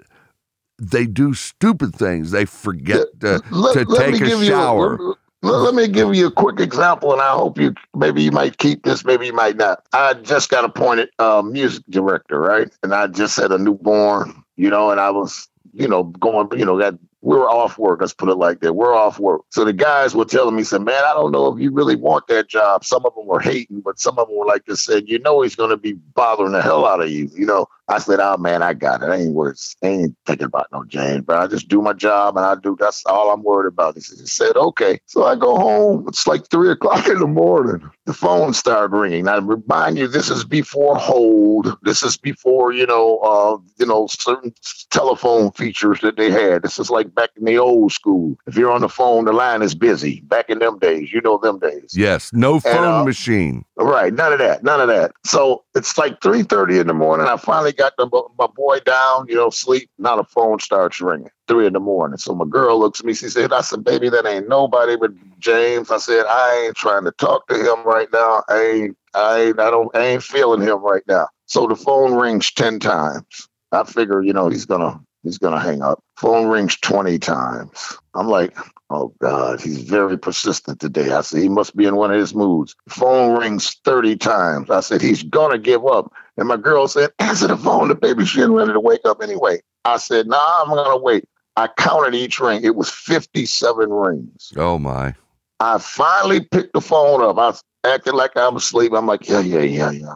[0.78, 2.30] They do stupid things.
[2.30, 4.96] They forget to, Let- to let take a shower.
[4.98, 8.58] You, let, me give you a quick example, and I hope you maybe you might
[8.58, 9.84] keep this, maybe you might not.
[9.92, 12.70] I just got appointed uh, music director, right?
[12.82, 16.64] And I just had a newborn, you know, and I was, you know, going, you
[16.64, 18.00] know, that we were off work.
[18.00, 18.72] Let's put it like that.
[18.74, 19.42] We're off work.
[19.50, 22.26] So the guys were telling me, said, man, I don't know if you really want
[22.26, 22.84] that job.
[22.84, 25.40] Some of them were hating, but some of them were like this said, you know,
[25.42, 27.66] he's going to be bothering the hell out of you, you know.
[27.92, 29.10] I said, "Oh man, I got it.
[29.10, 29.58] I ain't worried.
[29.82, 32.74] I ain't thinking about no James, but I just do my job and I do.
[32.80, 36.06] That's all I'm worried about." He said, "Okay." So I go home.
[36.08, 37.88] It's like three o'clock in the morning.
[38.06, 39.24] The phone started ringing.
[39.24, 41.76] Now, remind you, this is before hold.
[41.82, 44.54] This is before you know, uh, you know, certain
[44.90, 46.62] telephone features that they had.
[46.62, 48.36] This is like back in the old school.
[48.46, 50.20] If you're on the phone, the line is busy.
[50.22, 51.92] Back in them days, you know them days.
[51.94, 53.66] Yes, no phone uh, machine.
[53.76, 55.12] Right, none of that, none of that.
[55.24, 57.26] So it's like three thirty in the morning.
[57.26, 58.08] I finally got the,
[58.38, 59.90] my boy down, you know, sleep.
[59.98, 62.18] Now the phone starts ringing, three in the morning.
[62.18, 63.14] So my girl looks at me.
[63.14, 67.04] She said, "I said, baby, that ain't nobody but James." I said, "I ain't trying
[67.04, 68.44] to talk to him right now.
[68.48, 72.14] I ain't, I ain't, I don't, I ain't feeling him right now." So the phone
[72.14, 73.48] rings ten times.
[73.72, 76.00] I figure, you know, he's gonna, he's gonna hang up.
[76.18, 77.96] Phone rings twenty times.
[78.14, 78.56] I'm like,
[78.90, 81.12] Oh God, he's very persistent today.
[81.12, 82.76] I said he must be in one of his moods.
[82.88, 84.70] Phone rings 30 times.
[84.70, 86.12] I said he's gonna give up.
[86.36, 87.88] And my girl said, answer the phone.
[87.88, 89.60] The baby she ain't ready to wake up anyway.
[89.84, 91.24] I said, nah, I'm gonna wait.
[91.56, 92.64] I counted each ring.
[92.64, 94.52] It was 57 rings.
[94.56, 95.14] Oh my.
[95.60, 97.38] I finally picked the phone up.
[97.38, 98.92] I was acting like I'm asleep.
[98.94, 100.14] I'm like, yeah, yeah, yeah, yeah.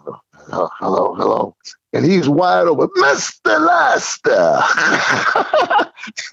[0.48, 1.56] Hello, hello, hello.
[1.92, 3.60] And he's wide open, Mr.
[3.60, 4.60] Laster.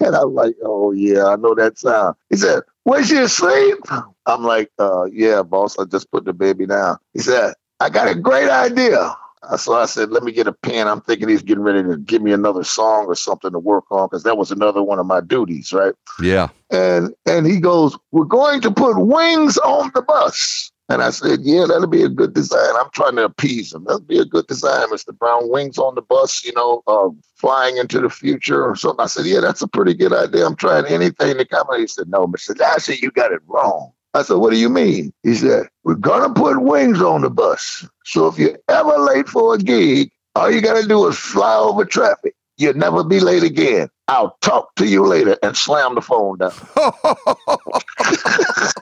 [0.00, 2.16] and I'm like, oh, yeah, I know that sound.
[2.30, 3.78] He said, was you asleep?
[4.26, 6.98] I'm like, uh, yeah, boss, I just put the baby down.
[7.12, 9.16] He said, I got a great idea.
[9.56, 10.88] So I said, let me get a pen.
[10.88, 14.08] I'm thinking he's getting ready to give me another song or something to work on
[14.08, 15.94] because that was another one of my duties, right?
[16.20, 16.48] Yeah.
[16.70, 20.70] And and he goes, We're going to put wings on the bus.
[20.88, 22.74] And I said, Yeah, that'll be a good design.
[22.78, 23.84] I'm trying to appease him.
[23.84, 25.16] That'll be a good design, Mr.
[25.16, 25.50] Brown.
[25.50, 29.02] Wings on the bus, you know, uh, flying into the future or something.
[29.02, 30.46] I said, Yeah, that's a pretty good idea.
[30.46, 31.66] I'm trying anything to come.
[31.76, 32.58] He said, No, Mr.
[32.58, 33.92] Laster, you got it wrong.
[34.14, 35.12] I said, What do you mean?
[35.22, 37.86] He said, We're gonna put wings on the bus.
[38.04, 41.84] So if you're ever late for a gig, all you gotta do is fly over
[41.84, 42.34] traffic.
[42.56, 43.88] You'll never be late again.
[44.06, 46.52] I'll talk to you later and slam the phone down.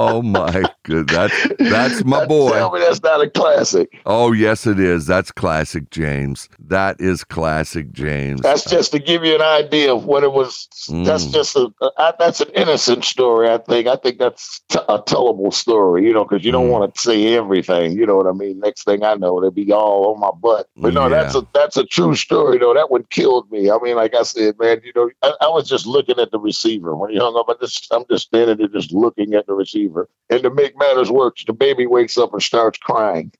[0.00, 1.08] oh my good.
[1.08, 2.50] That's that's my boy.
[2.52, 3.90] Tell me that's not a classic.
[4.06, 5.06] Oh yes, it is.
[5.06, 6.48] That's classic James.
[6.58, 8.40] That is classic James.
[8.40, 10.68] That's just to give you an idea of what it was.
[10.88, 11.32] That's Mm.
[11.32, 13.48] just a, a that's an innocent story.
[13.50, 13.86] I think.
[13.86, 16.06] I think that's t- a tellable story.
[16.06, 16.70] You know, because you don't Mm.
[16.70, 17.92] want to say everything.
[17.92, 18.60] You know what I mean?
[18.60, 20.68] Next thing I know, they'll be all on my butt.
[20.76, 22.74] But no, that's a that's a true story though.
[22.74, 23.70] That one killed me.
[23.70, 24.80] I mean, like I said, man.
[24.84, 27.46] You know, I, I was just looking at the receiver when he hung up.
[27.48, 29.89] I just I'm just standing there just looking at the receiver.
[30.30, 33.32] And to make matters worse, the baby wakes up and starts crying.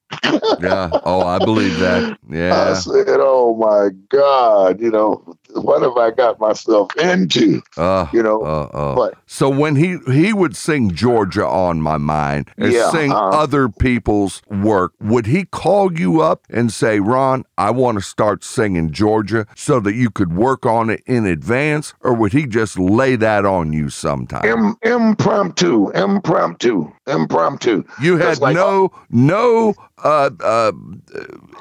[0.61, 0.99] yeah.
[1.05, 2.19] Oh, I believe that.
[2.31, 2.71] Yeah.
[2.71, 8.23] I said, "Oh my God, you know, what have I got myself into?" Uh, You
[8.23, 8.95] know, uh, uh.
[8.95, 13.29] but So when he he would sing Georgia on my mind and Yeah, sing uh-huh.
[13.43, 18.45] other people's work, would he call you up and say, "Ron, I want to start
[18.45, 22.79] singing Georgia," so that you could work on it in advance, or would he just
[22.79, 24.45] lay that on you sometime?
[24.45, 27.85] Im- impromptu, impromptu, impromptu.
[28.01, 29.75] you had like- no no
[30.05, 30.73] uh, uh,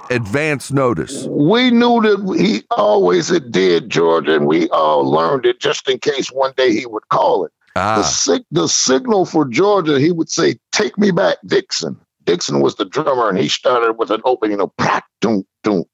[0.10, 1.26] advance notice.
[1.30, 6.30] We knew that he always did Georgia, and we all learned it just in case
[6.32, 7.52] one day he would call it.
[7.76, 12.62] The, Ah, sig- the signal for Georgia, he would say, "Take me back, Dixon." Dixon
[12.62, 15.86] was the drummer, and he started with an opening, know, pat, doom, doom.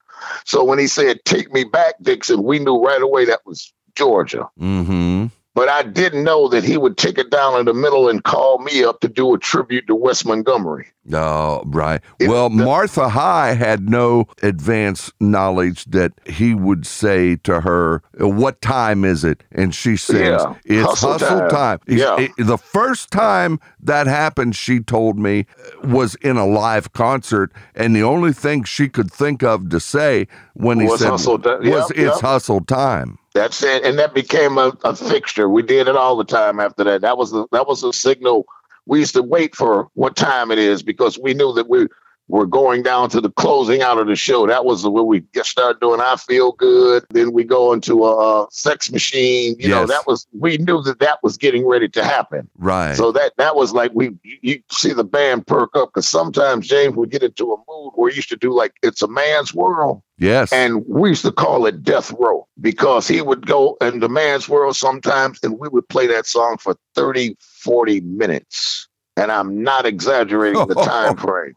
[0.46, 4.50] So when he said, "Take me back, Dixon," we knew right away that was Georgia.
[4.60, 5.28] mm-hmm.
[5.56, 8.60] But I didn't know that he would take it down in the middle and call
[8.60, 10.88] me up to do a tribute to Wes Montgomery.
[11.14, 12.02] Oh, right.
[12.20, 18.02] It- well, the- Martha High had no advance knowledge that he would say to her,
[18.18, 22.20] "What time is it?" And she says, Yeah, "It's hustle hustle, time." time." Yeah.
[22.20, 25.46] It- the first time that happened, she told me,
[25.84, 29.80] uh, was in a live concert, and the only thing she could think of to
[29.80, 32.22] say when he Was said hustle was, yep, "It's yep.
[32.22, 35.50] hustle time." That's it, and that became a, a fixture.
[35.50, 37.02] We did it all the time after that.
[37.04, 38.48] That was that was a signal.
[38.88, 41.88] We used to wait for what time it is because we knew that we
[42.28, 44.48] were going down to the closing out of the show.
[44.48, 48.92] That was where we started doing "I Feel Good." Then we go into a, sex
[48.92, 49.56] machine.
[49.60, 52.50] You know, that was we knew that that was getting ready to happen.
[52.58, 52.96] Right.
[52.96, 56.68] So that that was like we you, you see the band perk up because sometimes
[56.68, 59.54] James would get into a mood where he used to do like it's a man's
[59.54, 60.02] world.
[60.18, 60.52] yes.
[60.52, 64.50] And we used to call it Death Row because he would go in the man's
[64.50, 68.88] world sometimes and we would play that song for 30, 40 minutes.
[69.18, 71.54] And I'm not exaggerating the time frame.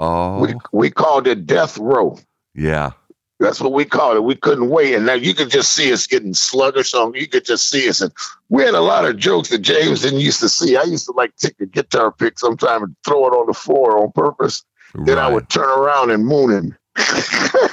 [0.00, 2.18] Oh, We, we called it Death Row.
[2.54, 2.92] yeah.
[3.38, 4.20] That's what we called it.
[4.24, 4.94] We couldn't wait.
[4.94, 7.14] And now you could just see us getting sluggish on.
[7.14, 8.02] You could just see us.
[8.02, 8.12] And
[8.50, 10.76] we had a lot of jokes that James didn't used to see.
[10.76, 13.98] I used to like take a guitar pick sometime and throw it on the floor
[13.98, 14.62] on purpose.
[15.06, 16.76] Then I would turn around and moon him.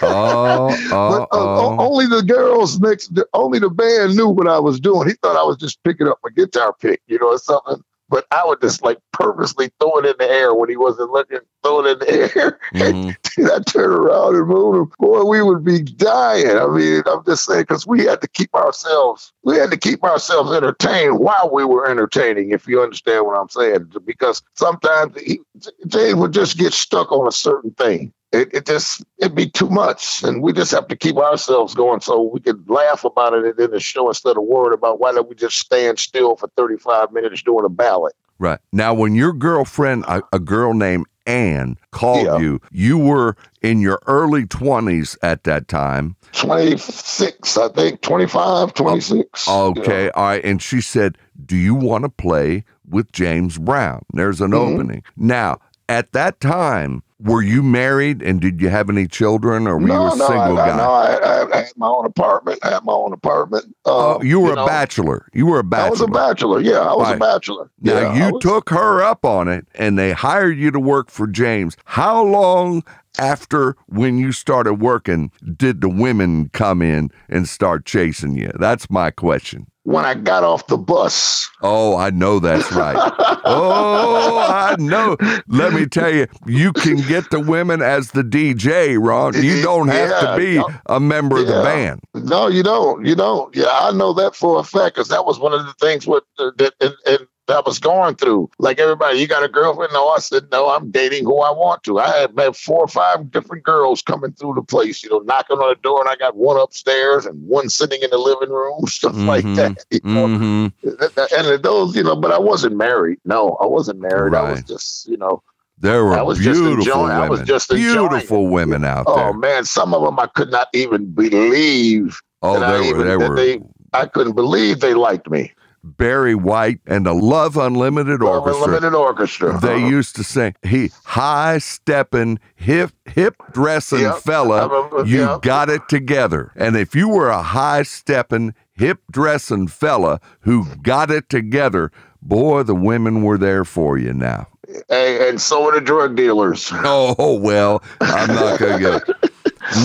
[0.02, 1.76] Oh, oh, But uh, oh.
[1.80, 5.10] only the girls next, only the band knew what I was doing.
[5.10, 7.84] He thought I was just picking up a guitar pick, you know, or something.
[8.10, 11.40] But I would just like purposely throw it in the air when he wasn't looking,
[11.64, 12.60] throw it in the air.
[12.74, 13.16] Mhm.
[13.38, 14.92] And I turn around and move him.
[15.00, 16.50] Boy, we would be dying.
[16.58, 20.04] I mean, I'm just saying, because we had to keep ourselves, we had to keep
[20.04, 23.92] ourselves entertained while we were entertaining, if you understand what I'm saying.
[24.06, 25.40] Because sometimes he,
[25.88, 28.12] James would just get stuck on a certain thing.
[28.34, 32.02] It, it just it'd be too much, and we just have to keep ourselves going
[32.02, 35.14] so we could laugh about it and in the show instead of worried about why
[35.14, 38.60] don't we just stand still for 35 minutes doing a ballot Right.
[38.72, 42.38] Now, when your girlfriend, a, a girl named Anne, called Yeah.
[42.38, 46.16] you, you were in your early 20s at that time.
[46.34, 49.48] 26, I think, 25, 26.
[49.48, 50.10] Okay.
[50.12, 50.46] All right.
[50.46, 54.04] And she said, Do you want to play with James Brown?
[54.14, 54.74] There's an Mhm.
[54.74, 55.04] opening.
[55.16, 55.58] Now,
[55.90, 60.08] at that time, were you married and did you have any children or were no,
[60.08, 60.78] you a no, single I, guy?
[60.78, 62.60] no, I, I, had my own apartment.
[62.64, 63.66] I had my own apartment.
[63.86, 65.28] Uh, oh, you were a know, bachelor.
[65.34, 65.88] You were a bachelor.
[65.88, 66.60] I was a bachelor.
[66.62, 67.16] Yeah, I was Right.
[67.16, 67.72] a bachelor.
[67.82, 71.10] Now yeah, you was- took her up on it and they hired you to work
[71.10, 71.76] for James.
[71.86, 72.84] How long
[73.18, 78.52] after when you started working did the women come in and start chasing you?
[78.60, 79.66] That's my question.
[79.88, 81.50] When I got off the bus.
[81.62, 82.98] Oh, I know that's right.
[83.46, 85.16] oh, I know.
[85.48, 89.42] Let me tell you, you can get the women as the DJ, Ron.
[89.42, 90.58] You don't have Yeah, to be
[90.88, 92.02] a member of the band.
[92.16, 93.06] No, you don't.
[93.06, 93.56] You don't.
[93.56, 96.26] Yeah, I know that for a fact because that was one of the things what
[96.38, 98.50] uh, that and, and I was going through.
[98.60, 99.94] Like everybody, you got a girlfriend?
[99.94, 100.70] No, I said no.
[100.70, 102.00] I'm dating who I want to.
[102.00, 105.04] I had met four or five different girls coming through the place.
[105.04, 108.10] You know, knocking on the door, and I got one upstairs and one sitting in
[108.10, 109.56] the living room, stuff like Mhm.
[109.56, 109.86] that.
[109.92, 110.28] You know?
[110.28, 113.20] hmm Th- th- And those, you know, but I wasn't married.
[113.26, 114.34] No, I wasn't married.
[114.36, 115.42] I was just, you know,
[115.80, 119.28] There were I was just beautiful enjoying- I was just beautiful women out oh there.
[119.30, 122.20] Oh man, some of them I could not even believe.
[122.42, 123.62] Oh, that I were even- there that were they-
[123.94, 125.54] I couldn't believe they liked me.
[125.84, 128.66] Barry White and the Love Unlimited Love Orchestra.
[128.66, 129.60] Unlimited Orchestra.
[129.60, 129.88] They Uh-huh.
[129.88, 134.18] used to sing, "He high stepping, hip hip dressing Yep.
[134.20, 135.38] Fella, remember- you yeah.
[135.42, 141.10] got it together." And if you were a high stepping, hip dressing fella who got
[141.10, 144.14] it together, boy, the women were there for you.
[144.14, 144.48] Now,
[144.90, 146.70] Hey, and so are the drug dealers.
[146.84, 149.00] oh well, I'm not gonna go.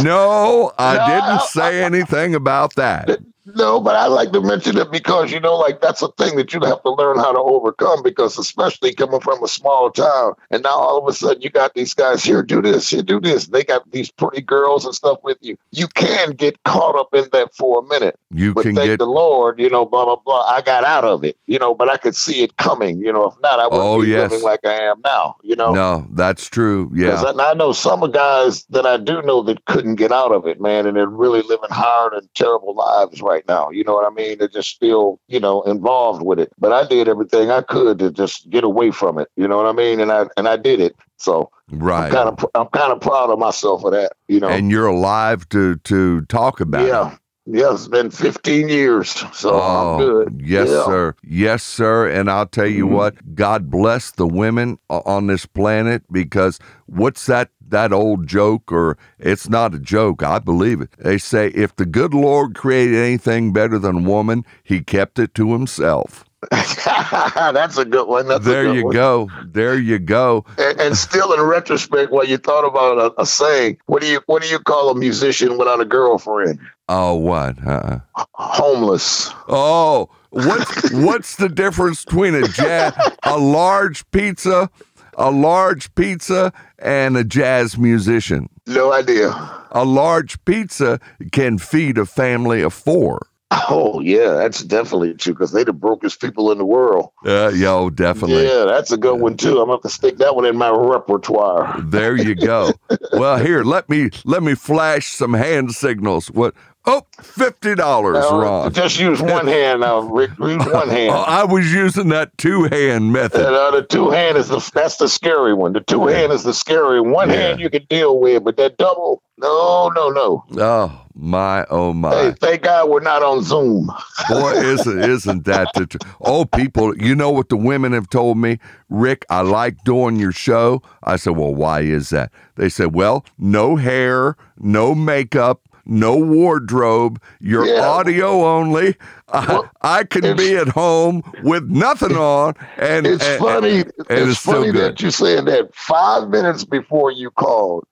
[0.03, 3.19] No, I No, didn't say anything about that.
[3.45, 6.53] No, but I like to mention it because you know, like that's a thing that
[6.53, 8.01] you have to learn how to overcome.
[8.03, 11.75] Because especially coming from a small town, and now all of a sudden you got
[11.75, 13.49] these guys here do this, here do this.
[13.49, 15.59] They got these pretty girls and stuff with you.
[15.73, 18.17] You can get caught up in that for a minute.
[18.31, 20.43] You But can thank get the Lord, you know, blah blah blah.
[20.47, 22.99] I got out of it, you know, but I could see it coming.
[22.99, 24.31] You know, if not, I wouldn't Oh, be yes.
[24.31, 25.37] living like I am now.
[25.43, 26.07] You know, no.
[26.13, 26.93] That's true.
[26.95, 27.21] Yeah.
[27.27, 30.47] I, I know some of guys that I do know that couldn't get out of
[30.47, 33.71] it, man, and they're really living hard and terrible lives right now.
[33.71, 34.39] You know what I mean?
[34.39, 36.53] They're just still, you know, involved with it.
[36.59, 39.29] But I did everything I could to just get away from it.
[39.37, 40.01] You know what I mean?
[40.01, 40.95] And I and I did it.
[41.17, 42.07] So Right.
[42.07, 44.13] I'm kind of I'm kind of proud of myself for that.
[44.29, 44.49] You know?
[44.49, 47.19] and you're alive to to talk about it.
[47.47, 47.73] Yeah.
[47.73, 50.43] It's been 15 years, so I'm good.
[50.45, 50.85] Yes, Yeah.
[50.85, 51.15] sir.
[51.23, 52.09] Yes, sir.
[52.09, 52.91] And I'll tell you Mhm.
[52.91, 58.99] what, God bless the women on this planet because what's that that old joke or
[59.19, 60.91] it's not a joke, I believe it.
[60.99, 65.53] They say if the good Lord created anything better than woman, he kept it to
[65.53, 66.25] himself.
[66.51, 68.27] That's a good one.
[68.27, 68.93] That's there good you one.
[68.95, 69.31] go.
[69.47, 70.45] There you go.
[70.59, 74.21] And, and still, in retrospect, what you thought about a, a saying, what do you
[74.27, 76.59] what do you call a musician without a girlfriend?
[76.89, 77.65] Oh, what?
[77.65, 78.01] Uh-uh.
[78.35, 79.31] Homeless.
[79.49, 84.69] Oh, what's what's the difference between a jazz, a large pizza,
[85.17, 88.49] a large pizza, and a jazz musician?
[88.67, 89.31] No idea.
[89.71, 90.99] A large pizza
[91.31, 93.21] can feed a family of four.
[93.55, 97.11] Oh yeah, that's definitely true because they the brokest people in the world.
[97.25, 98.47] Uh, yo, definitely.
[98.47, 99.61] Yeah, that's a good one too.
[99.61, 101.79] I'm gonna to stick that one in my repertoire.
[101.83, 102.73] There you go.
[103.13, 106.31] well, here, let me let me flash some hand signals.
[106.31, 106.55] What?
[106.85, 108.73] Oh, fifty dollars, Now, Ron.
[108.73, 110.31] Just use one hand now, Rick.
[110.41, 111.11] Use one hand.
[111.15, 113.47] Oh, I was using that two hand method.
[113.47, 115.75] Uh, the two hand is the that's the scary one.
[115.75, 117.13] The two hand is the scary one.
[117.13, 117.37] One Yeah.
[117.37, 120.45] hand you can deal with, but that double, no, no, no.
[120.59, 122.11] Oh my, oh my.
[122.15, 123.89] Hey, thank God we're not on Zoom.
[124.29, 126.97] Boy, isn't isn't that the tr- oh people?
[126.97, 128.59] You know what the women have told me,
[128.89, 129.25] Rick?
[129.31, 130.83] I like doing your show.
[131.05, 132.33] I said, well, why is that?
[132.57, 137.21] They said, well, no hair, no makeup, no wardrobe.
[137.41, 137.87] You're Yeah.
[137.87, 138.97] audio only.
[139.33, 143.71] I, Well, I can be at home with nothing on, and It's and- funny.
[143.81, 144.83] and it's it's still funny good.
[144.83, 145.75] that you said that.
[145.75, 147.85] Five minutes before you called,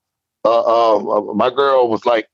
[0.44, 2.28] uh, um, uh, my girl was like,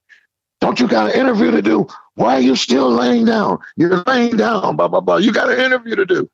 [0.61, 1.87] "Don't you got an interview to do?
[2.15, 3.59] Why are you still laying down?
[3.77, 4.77] You're laying down.
[4.77, 5.17] Blah blah blah.
[5.17, 6.29] You got an interview to do."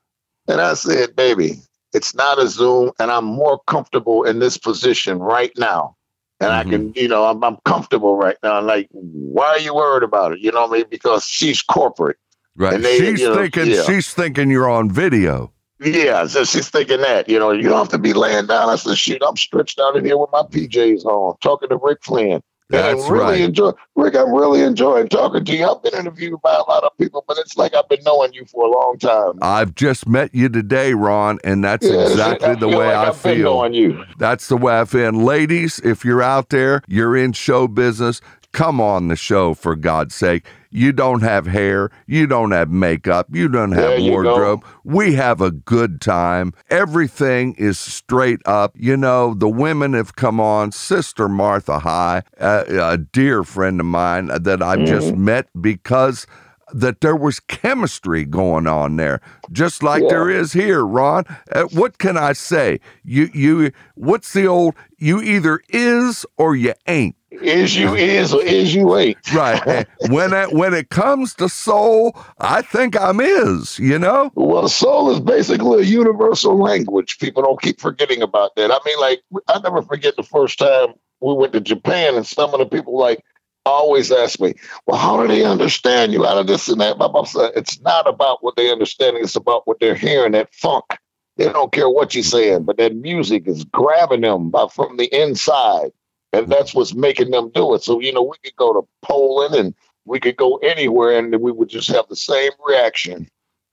[0.49, 1.61] And I said, "Baby,
[1.93, 5.95] it's not a Zoom, and I'm more comfortable in this position right now."
[6.43, 6.59] And Mhm.
[6.59, 8.59] I can, you know, I'm, I'm comfortable right now.
[8.59, 10.41] And like, why are you worried about it?
[10.41, 10.87] You know what I mean?
[10.91, 12.17] Because she's corporate.
[12.57, 12.75] right.
[12.75, 13.83] and they, she's you know, thinking yeah.
[13.85, 15.53] she's thinking you're on video.
[15.81, 18.69] Yeah, so she's thinking that, you know, you don't have to be laying down.
[18.69, 22.05] I said, shoot, I'm stretched out in here with my PJs on, talking to Rick
[22.05, 22.41] Flynn.
[22.73, 23.43] And That's I'm really right.
[23.43, 25.67] enjoy Rick, I'm really enjoying talking to you.
[25.69, 28.47] I've been interviewed by a lot of people, but it's like I've been knowing you
[28.47, 29.41] for a long time.
[29.43, 33.23] I've just met you today, Ron, and that's Yeah, exactly the way like I I've
[33.23, 33.45] been feel.
[33.45, 34.05] knowing you.
[34.19, 35.09] That's the way I feel.
[35.09, 38.21] And ladies, if you're out there, you're in show business,
[38.53, 40.45] come on the show for God's sake.
[40.73, 44.23] You don't have hair, you don't have makeup, you don't have There you go.
[44.25, 44.65] wardrobe.
[44.85, 46.55] We have a good time.
[46.71, 48.75] Everything is straight up.
[48.79, 50.73] You know, the women have come on.
[50.73, 55.25] Sister Martha High, uh, a dear friend of mine that I've just Mm-hmm.
[55.25, 56.27] met because
[56.73, 59.21] that there was chemistry going on there,
[59.51, 60.09] just like Yeah.
[60.09, 61.25] there is here, Ron.
[61.51, 62.81] Uh, what can I say?
[63.05, 64.75] You, you, what's the old?
[64.97, 67.17] You either is or you ain't.
[67.41, 69.17] Is you is or is you ain't.
[69.33, 69.67] Right.
[69.67, 73.79] And when it when it comes to soul, I think I'm is.
[73.79, 74.31] You know.
[74.35, 77.19] Well, soul is basically a universal language.
[77.19, 78.71] People don't keep forgetting about that.
[78.71, 82.53] I mean, like, I never forget the first time we went to Japan, and some
[82.53, 83.25] of the people like
[83.65, 84.55] always ask me,
[84.87, 87.51] "Well, how do they understand you out of this and that?" Blah, blah, blah.
[87.57, 90.33] It's not about what they understand; it's about what they're hearing.
[90.33, 90.85] That funk.
[91.39, 95.07] They don't care what you're saying, but that music is grabbing them by, from the
[95.19, 95.91] inside,
[96.33, 97.83] and that's what's making them do it.
[97.83, 99.75] So you know, we could go to Poland and
[100.05, 103.29] we could go anywhere, and we would just have the same reaction.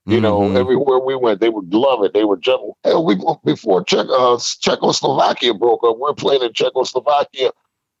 [0.06, 0.56] You know, Mhm.
[0.56, 2.14] everywhere we went, they would love it.
[2.14, 2.62] They would jump.
[2.84, 7.52] Hell, we before Czech, uh, Czechoslovakia broke up, we are playing in Czechoslovakia,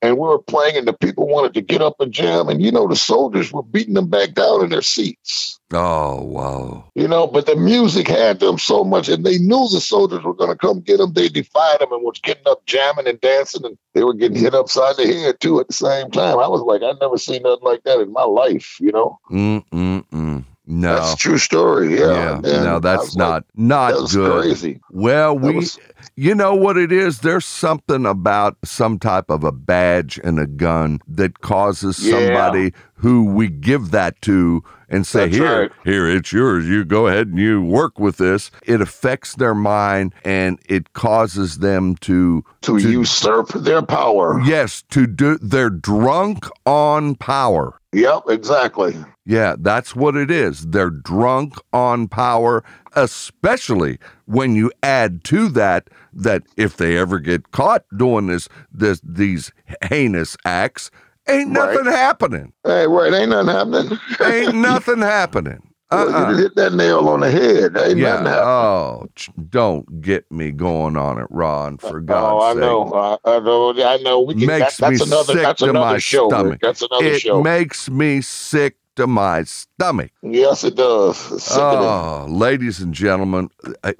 [0.02, 2.72] and we were playing, and the people wanted to get up and jam, and you
[2.72, 5.58] know, the soldiers were beating them back down in their seats.
[5.72, 6.84] Oh wow.
[6.94, 10.34] You know, but the music had them so much, and they knew the soldiers were
[10.34, 11.12] going to come get them.
[11.12, 14.54] They defied them and was getting up, jamming and dancing, and they were getting hit
[14.54, 16.38] upside the head too at the same time.
[16.38, 18.78] I was like, I never seen nothing like that in my life.
[18.80, 20.44] You know, Mm mm mm.
[20.70, 20.94] No.
[20.94, 21.98] that's a true story.
[21.98, 22.62] Yeah, yeah.
[22.62, 24.42] No, that's was like, not not that good.
[24.42, 24.80] crazy.
[24.90, 25.78] Well, we, was-
[26.16, 27.20] you know what it is?
[27.20, 32.12] There's something about some type of a badge and a gun that causes Yeah.
[32.12, 35.70] somebody who we give that to and say, That's here, right.
[35.84, 36.66] here, it's yours.
[36.66, 38.50] You go ahead and you work with this.
[38.64, 44.40] It affects their mind and it causes them to, to, usurp their power.
[44.44, 47.80] yes, to do, they're drunk on power.
[47.92, 48.96] Yep, exactly.
[49.26, 50.66] Yeah, that's what it is.
[50.66, 52.64] They're drunk on power,
[52.96, 59.00] especially when you add to that that if they ever get caught doing this this
[59.04, 59.52] these
[59.82, 60.90] heinous acts,
[61.28, 61.74] ain't Right.
[61.74, 62.52] nothing happening.
[62.64, 63.98] Hey, right, ain't nothing happening.
[64.24, 65.62] Ain't nothing happening.
[65.92, 66.24] You Uh-uh.
[66.26, 67.76] done hit that nail on the head.
[67.76, 68.20] Ain't Yeah.
[68.20, 68.44] nothing happening.
[68.48, 69.08] Oh,
[69.50, 71.78] don't get me going on it, Ron.
[71.78, 72.36] For God's sake.
[72.36, 72.60] oh, I sake.
[72.60, 72.92] know.
[72.94, 73.84] I, I know.
[73.84, 74.20] I know.
[74.20, 75.32] We can, Makes that, that's me another.
[75.34, 76.28] sick That's to another my show.
[76.28, 76.60] Stomach.
[76.62, 77.42] That's another It show.
[77.42, 80.10] makes me sick to my stomach.
[80.22, 81.48] yes, it does.
[81.56, 83.50] Oh, ladies and gentlemen,
[83.84, 83.94] I,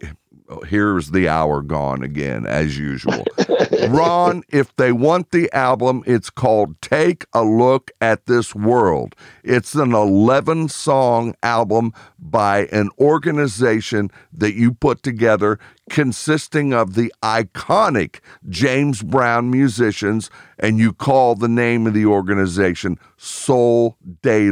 [0.52, 3.24] Oh, here's the hour gone again, as usual.
[3.88, 9.14] Ron, if they want the album, it's called Take a Look at This World.
[9.44, 17.14] It's an 11 song album by an organization that you put together consisting of the
[17.22, 24.50] iconic James Brown musicians, and you call the name of the organization Soul de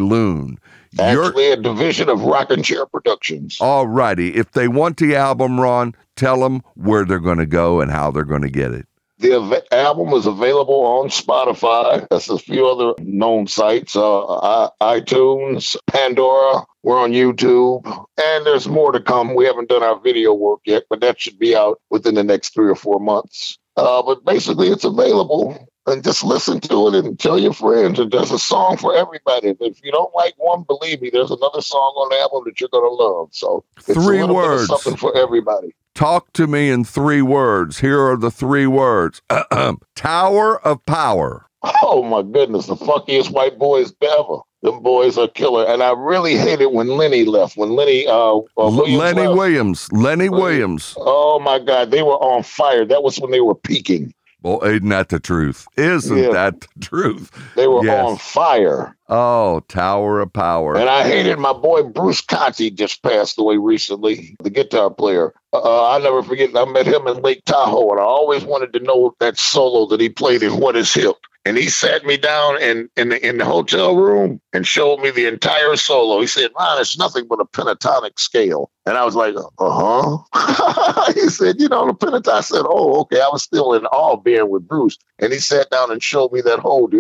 [0.97, 1.13] Lune.
[1.13, 3.59] You're- Actually, a division of Rock and Chair Productions.
[3.61, 4.35] all righty.
[4.35, 8.11] If they want the album, Ron, tell them where they're going to go and how
[8.11, 8.87] they're going to get it.
[9.21, 12.07] The av- album is available on Spotify.
[12.09, 16.65] There's a few other known sites, uh, I- iTunes, Pandora.
[16.85, 17.85] We're on YouTube,
[18.17, 19.35] and there's more to come.
[19.35, 22.55] We haven't done our video work yet, but that should be out within the next
[22.55, 23.59] three or four months.
[23.77, 27.99] Uh, but basically, it's available, and just listen to it and tell your friends.
[27.99, 29.57] And there's a song for everybody.
[29.61, 32.71] If you don't like one, believe me, there's another song on the album that you're
[32.71, 33.29] gonna love.
[33.33, 34.69] So Three words.
[34.69, 35.75] something for everybody.
[35.95, 37.81] Talk to me in three words.
[37.81, 39.21] Here are the three words
[39.97, 41.47] Tower of Power.
[41.83, 44.39] Oh my goodness, the fuckiest white boys ever.
[44.63, 47.57] Them boys are killer, and I really hated when Lenny left.
[47.57, 49.37] When Lenny, uh, uh Williams Lenny left.
[49.37, 49.93] Williams.
[49.93, 50.95] Lenny Williams.
[50.99, 52.85] Oh my God, they were on fire.
[52.85, 54.13] That was when they were peaking.
[54.43, 55.67] Well, isn't that the truth?
[55.77, 56.31] Isn't Yeah.
[56.31, 57.31] that the truth?
[57.57, 58.07] They were Yes.
[58.09, 60.77] on fire, Oh, Tower of Power.
[60.77, 62.71] and I hated my boy Bruce Conte.
[62.71, 65.33] Just passed away recently, the guitar player.
[65.53, 66.51] Uh, I never forget.
[66.55, 70.01] I met him in Lake Tahoe, and I always wanted to know that solo that
[70.01, 71.17] he played in "What Is Hip."
[71.49, 75.11] And he sat me down in in the, in the hotel room and showed me
[75.11, 76.21] the entire solo.
[76.21, 81.13] He said, "Man, it's nothing but a pentatonic scale." And I was like, "Uh huh."
[81.15, 84.17] he said, "You know, the pentatonic." I said, "Oh, okay." I was still in awe
[84.17, 86.87] being with Bruce, and he sat down and showed me that whole.
[86.93, 86.97] I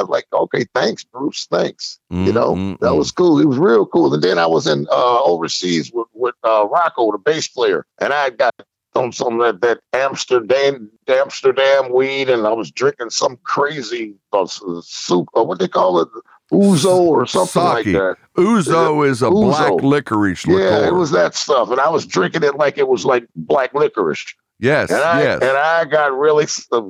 [0.00, 1.46] was like, "Okay, thanks, Bruce.
[1.48, 2.98] Thanks." You know, Mm, mm, that mm.
[2.98, 3.38] was cool.
[3.38, 4.12] He was real cool.
[4.12, 8.12] And then I was in uh, overseas with, with uh, Rocco, the bass player, and
[8.12, 8.52] I got
[8.96, 14.46] on some of that, that Amsterdam Amsterdam weed, and I was drinking some crazy uh,
[14.82, 16.08] soup, or what they call it,
[16.52, 18.16] ouzo or something like that.
[18.36, 20.60] Ouzo is a black licorice liqueur.
[20.60, 23.74] Yeah, it was that stuff, and I was drinking it like it was like black
[23.74, 24.34] licorice.
[24.58, 25.42] Yes, And I yes.
[25.42, 26.46] and I got really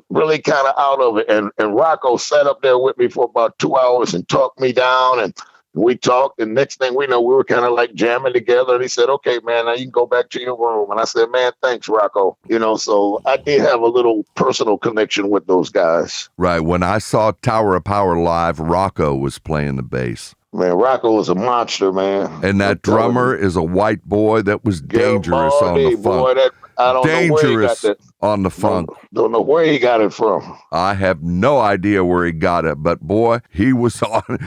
[0.09, 1.29] really kind of out of it.
[1.29, 4.73] And and Rocco sat up there with me for about two hours and talked me
[4.73, 5.37] down and
[5.77, 8.75] we talked, and next thing we know, we were kind of like jamming together.
[8.75, 11.05] And he said, "Okay, man, now you can go back to your room." And I
[11.05, 15.47] said, "Man, thanks, Rocco." You know, so I did have a little personal connection with
[15.47, 16.29] those guys.
[16.39, 16.61] right.
[16.61, 20.35] When I saw Tower of Power live, Rocco was playing the bass.
[20.53, 22.31] Man, Rocco was a monster, man.
[22.43, 23.13] And that I'm telling you.
[23.13, 27.07] drummer is a white boy that was dangerous on the Garibaldi, boy, that I don't
[27.07, 28.89] know where he got Dangerous on the funk.
[28.89, 30.59] Don't, don't know where he got it from.
[30.73, 34.39] I have no idea where he got it, but boy, he was on.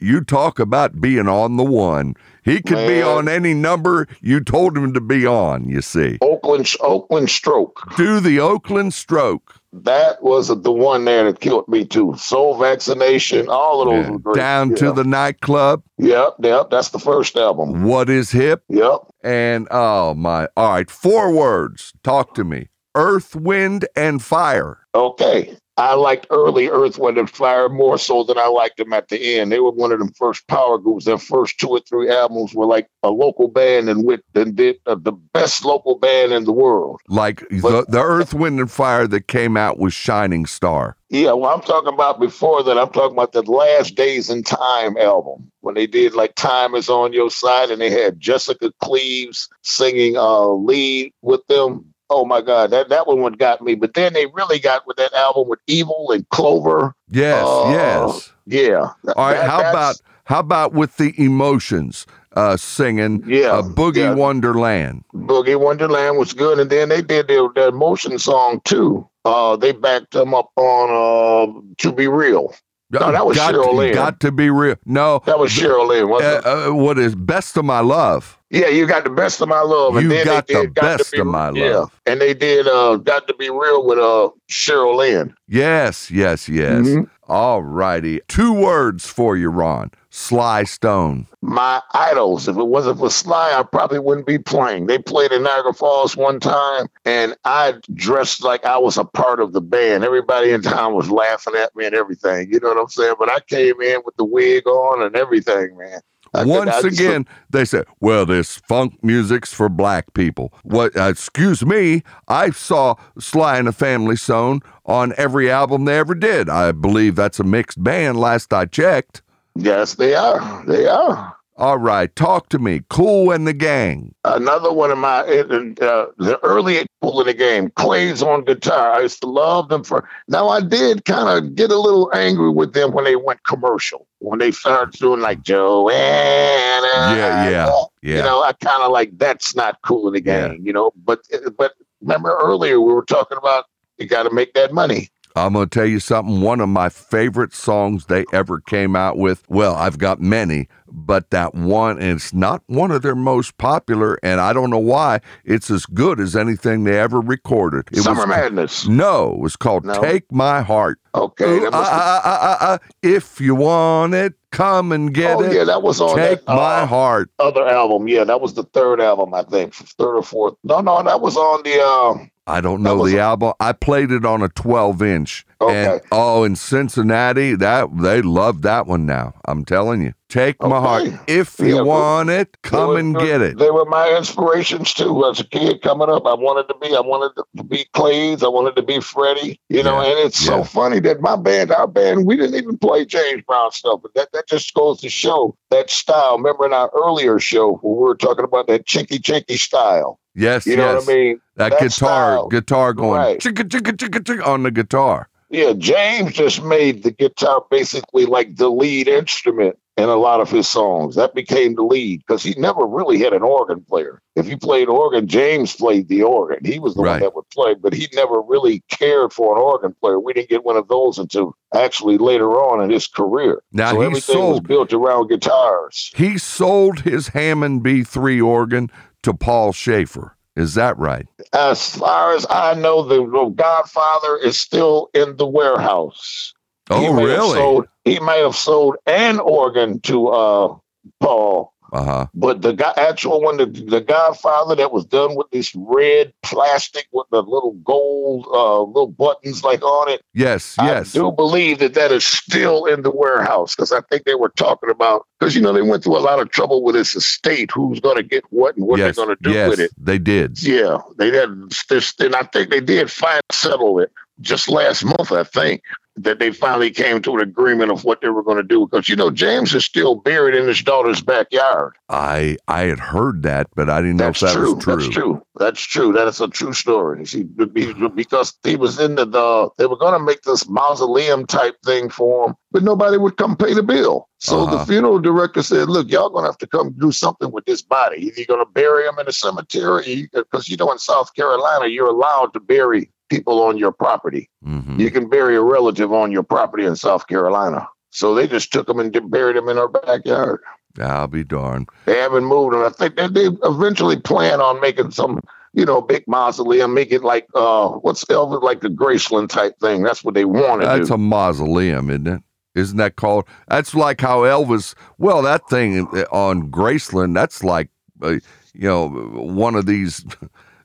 [0.00, 2.14] You talk about being on the one.
[2.44, 6.18] He could be on any number you told him to be on, you see.
[6.20, 7.94] Oakland, Oakland stroke.
[7.96, 9.60] Do the Oakland stroke.
[9.72, 12.14] That was the one there that killed me too.
[12.18, 14.32] Soul vaccination, all of those Yeah.
[14.34, 14.76] Down yeah.
[14.76, 15.82] to the nightclub.
[15.98, 16.70] Yep, yep.
[16.70, 17.84] That's the first album.
[17.84, 18.64] What is hip?
[18.68, 19.00] Yep.
[19.22, 20.48] And oh my.
[20.56, 21.92] All right, four words.
[22.02, 22.68] Talk to me.
[22.94, 24.86] Earth, wind, and fire.
[24.94, 25.56] Okay.
[25.78, 29.38] I liked early Earth, Wind, and Fire more so than I liked them at the
[29.38, 29.50] end.
[29.50, 31.06] They were one of them first power groups.
[31.06, 34.76] Their first two or three albums were like a local band and with and did
[34.86, 37.00] uh, the best local band in the world.
[37.08, 40.96] Like the, But- the Earth, Wind, and Fire that came out with Shining Star.
[41.08, 42.78] Yeah, well, I'm talking about before that.
[42.78, 46.88] I'm talking about the Last Days and Time album when they did like Time is
[46.88, 51.91] on Your Side, and they had Jessica Cleaves singing uh, lead with them.
[52.14, 53.74] Oh my God, that that one what got me.
[53.74, 56.94] But then they really got with that album with Evil and Clover.
[57.08, 58.32] Yes, Oh, yes.
[58.46, 58.90] Yeah.
[59.16, 63.96] All right, That- how about how about with the emotions uh singing yeah uh, Boogie
[63.96, 64.14] yeah.
[64.14, 65.04] Wonderland?
[65.14, 69.08] Boogie Wonderland was good, and then they did their, their motion song too.
[69.24, 72.54] Uh, they backed them up on uh, "To Be Real."
[72.90, 73.94] No, that was got, Cheryl Lynn.
[73.94, 74.76] got to be real.
[74.84, 76.68] No, That was Cheryl Lynn, wasn't uh, it?
[76.68, 78.38] uh, what is best of my love?
[78.52, 80.74] Yeah, you got the best of my love, and You then got they the did
[80.74, 81.76] got best to be, of my yeah.
[81.78, 82.00] love.
[82.04, 85.34] and they did uh, "Got to Be Real" with uh, Cheryl Lynn.
[85.48, 86.82] Yes, yes, yes.
[86.86, 87.08] Mhm.
[87.28, 88.20] All righty.
[88.28, 89.90] Two words for you, Ron.
[90.10, 91.26] Sly Stone.
[91.40, 92.46] My idols.
[92.46, 94.86] If it wasn't for Sly, I probably wouldn't be playing.
[94.86, 99.40] They played in Niagara Falls one time, and I dressed like I was a part
[99.40, 100.04] of the band.
[100.04, 102.52] Everybody in town was laughing at me and everything.
[102.52, 103.14] You know what I'm saying?
[103.18, 106.00] But I came in with the wig on and everything, man.
[106.34, 110.96] Once again, they said, "Well, this funk music's for black people." What?
[110.96, 112.02] Uh, excuse me.
[112.28, 116.48] I saw Sly and the Family Stone on every album they ever did.
[116.48, 118.18] I believe that's a mixed band.
[118.18, 119.22] Last I checked.
[119.54, 120.64] yes, they are.
[120.66, 121.36] They are.
[121.62, 122.82] All right, talk to me.
[122.88, 124.16] Kool and the Gang.
[124.24, 128.94] Another one of my uh, the early Kool and the Gang, Claydes on guitar.
[128.94, 130.08] I used to love them for.
[130.26, 134.08] Now I did kind of get a little angry with them when they went commercial.
[134.18, 135.92] When they started doing like Joanna.
[135.94, 138.16] Yeah, yeah, yeah.
[138.16, 140.48] You know, I kind of like that's not cool in the Yeah.
[140.48, 140.66] game.
[140.66, 141.20] You know, but
[141.56, 143.66] but remember earlier we were talking about
[143.98, 145.10] you got to make that money.
[145.36, 146.40] I'm going to tell you something.
[146.40, 151.30] One of my favorite songs they ever came out with, well, I've got many, but
[151.30, 155.20] that one, and it's not one of their most popular, and I don't know why
[155.44, 157.84] it's as good as anything they ever recorded.
[157.92, 158.86] It Summer was, Madness.
[158.86, 160.00] No, it was called No?
[160.02, 160.98] Take My Heart.
[161.14, 165.36] Okay, Ooh, uh, have- uh, uh, uh, uh, if you want it, come and get
[165.36, 165.54] oh it.
[165.54, 167.30] yeah, that was on Take that, My uh, Heart.
[167.38, 168.08] other album.
[168.08, 170.54] Yeah, that was the third album, I think, third or fourth.
[170.64, 171.80] No, no, that was on the.
[171.80, 173.52] Uh, I don't know the a- album.
[173.60, 175.46] I played it on a 12 inch.
[175.60, 176.06] And Okay.
[176.10, 179.34] oh, in Cincinnati, that they love that one now.
[179.46, 180.12] I'm telling you.
[180.28, 181.04] Take my heart.
[181.28, 183.58] If you Yeah, want it, come were- and get it.
[183.58, 185.24] They were my inspirations too.
[185.26, 186.96] As a kid coming up, I wanted to be.
[186.96, 188.42] I wanted to be Claydes.
[188.42, 189.60] I wanted to be Freddie.
[189.68, 190.56] You know, and it's yeah.
[190.56, 194.00] so funny that my band, our band, we didn't even play James Brown stuff.
[194.02, 196.38] But that that just goes to show that style.
[196.38, 200.18] Remember in our earlier show where we were talking about that chinky chinky style.
[200.34, 201.06] Yes, You know yes.
[201.06, 201.40] what I mean?
[201.56, 202.48] That, That guitar, style.
[202.48, 203.38] guitar going Right.
[203.38, 205.28] chicka chicka chicka chicka on the guitar.
[205.50, 210.50] Yeah, James just made the guitar basically like the lead instrument in a lot of
[210.50, 211.14] his songs.
[211.16, 214.22] That became the lead because he never really had an organ player.
[214.34, 216.60] If he played organ, James played the organ.
[216.64, 217.10] He was the Right.
[217.10, 220.18] one that would play, but he never really cared for an organ player.
[220.18, 223.62] We didn't get one of those until actually later on in his career.
[223.74, 226.10] Now, so he everything was built around guitars.
[226.16, 228.90] He sold his Hammond B3 organ
[229.22, 230.36] to Paul Shaffer.
[230.54, 231.26] Is that right?
[231.54, 236.52] As far as I know, the, the Godfather is still in the warehouse.
[236.88, 237.58] He Oh, have really?
[237.58, 240.74] sold- he may have sold an organ to uh,
[241.20, 242.26] Paul, Uh huh.
[242.32, 247.06] But the guy, actual one, the, the Godfather that was done with this red plastic
[247.12, 250.22] with the little gold uh, little buttons like on it.
[250.32, 250.74] Yes.
[250.78, 251.14] Yes.
[251.14, 254.48] I do believe that that is still in the warehouse because I think they were
[254.56, 257.70] talking about because you know they went through a lot of trouble with this estate,
[257.70, 259.14] who's going to get what and what yes.
[259.14, 259.90] they're going to do yes, with it.
[259.98, 260.62] They did.
[260.62, 265.30] Yeah, they had this, and I think they did finally settle it just last month.
[265.30, 265.82] I think
[266.16, 269.08] that they finally came to an agreement of what they were going to do because
[269.08, 271.94] you know James is still buried in his daughter's backyard.
[272.08, 274.74] I I had heard that, but I didn't know That's if that true.
[274.74, 274.94] was true.
[274.96, 275.42] That's true.
[275.56, 276.12] That's true.
[276.12, 277.24] That is a true story.
[277.26, 281.46] See, be- because he was in the, the they were going to make this mausoleum
[281.46, 284.28] type thing for him, but nobody would come pay the bill.
[284.38, 284.76] So Uh-huh.
[284.76, 287.80] the funeral director said, "Look, y'all going to have to come do something with this
[287.80, 288.26] body.
[288.26, 291.86] Either you're going to bury him in a cemetery, because you know in South Carolina
[291.86, 294.48] you're allowed to bury people on your property.
[294.66, 294.98] Mhm.
[294.98, 298.86] You can bury a relative on your property in South Carolina." So they just took
[298.86, 300.60] them and buried them in our backyard.
[301.00, 301.88] I'll be darned.
[302.04, 305.40] They haven't moved, and I think that they eventually plan on making some,
[305.72, 310.02] you know, big mausoleum, make it like uh, what's Elvis like the Graceland type thing.
[310.02, 311.14] That's what they want to That's do.
[311.14, 312.42] a mausoleum, isn't it?
[312.74, 313.44] Isn't that called?
[313.68, 314.94] That's like how Elvis.
[315.18, 317.34] Well, that thing on Graceland.
[317.34, 317.88] That's like,
[318.22, 318.36] uh,
[318.74, 320.24] you know, one of these.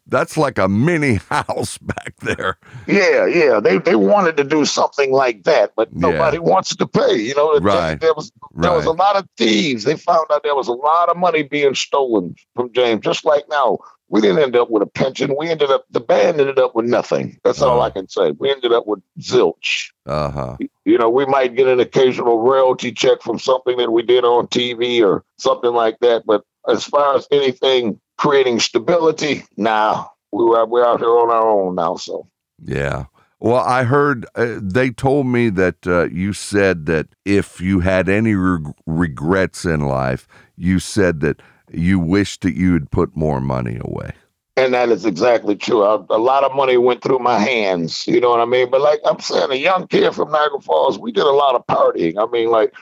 [0.09, 2.57] That's like a mini house back there.
[2.87, 3.59] yeah, yeah.
[3.59, 5.99] They they wanted to do something like that, but Yeah.
[6.09, 7.15] nobody wants to pay.
[7.15, 7.99] You know, There- Right.
[7.99, 9.83] there was there was a lot of thieves.
[9.83, 13.01] They found out there was a lot of money being stolen from James.
[13.03, 13.79] Just like now,
[14.09, 15.35] we didn't end up with a pension.
[15.37, 17.37] We ended up the band ended up with nothing.
[17.43, 17.81] That's all Oh.
[17.81, 18.31] I can say.
[18.31, 19.89] We ended up with zilch.
[20.05, 20.57] Uh huh.
[20.85, 24.47] you know, we might get an occasional royalty check from something that we did on
[24.47, 26.25] TV or something like that.
[26.25, 31.49] But as far as anything creating stability, nah, we were we're out here on our
[31.49, 31.95] own now.
[31.95, 32.27] So
[32.63, 33.05] Yeah.
[33.39, 38.09] Well, I heard uh, they told me that uh, you said that if you had
[38.09, 41.39] any reg- regrets in life, you said that
[41.71, 44.13] you wished that you had put more money away.
[44.55, 45.83] and that is exactly true.
[45.83, 48.07] A, a lot of money went through my hands.
[48.07, 48.71] You know what I mean?
[48.71, 51.65] But like I'm saying, a young kid from Niagara Falls, we did a lot of
[51.67, 52.15] partying.
[52.17, 52.73] I mean, like.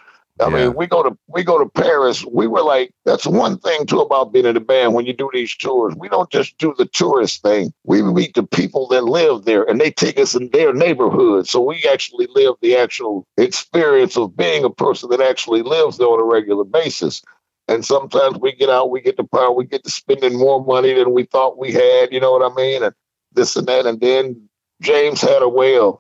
[0.41, 0.49] I Yeah.
[0.49, 2.25] mean, we go to we go to Paris.
[2.25, 4.93] We were like, that's one thing too about being in a band.
[4.93, 7.71] When you do these tours, we don't just do the tourist thing.
[7.85, 11.47] We meet the people that live there, and they take us in their neighborhood.
[11.47, 16.07] So we actually live the actual experience of being a person that actually lives there
[16.07, 17.21] on a regular basis.
[17.67, 20.93] And sometimes we get out, we get the power, we get to spending more money
[20.93, 22.11] than we thought we had.
[22.11, 22.83] You know what I mean?
[22.83, 22.93] And
[23.33, 23.85] this and that.
[23.85, 24.49] And then
[24.81, 25.99] James had a way of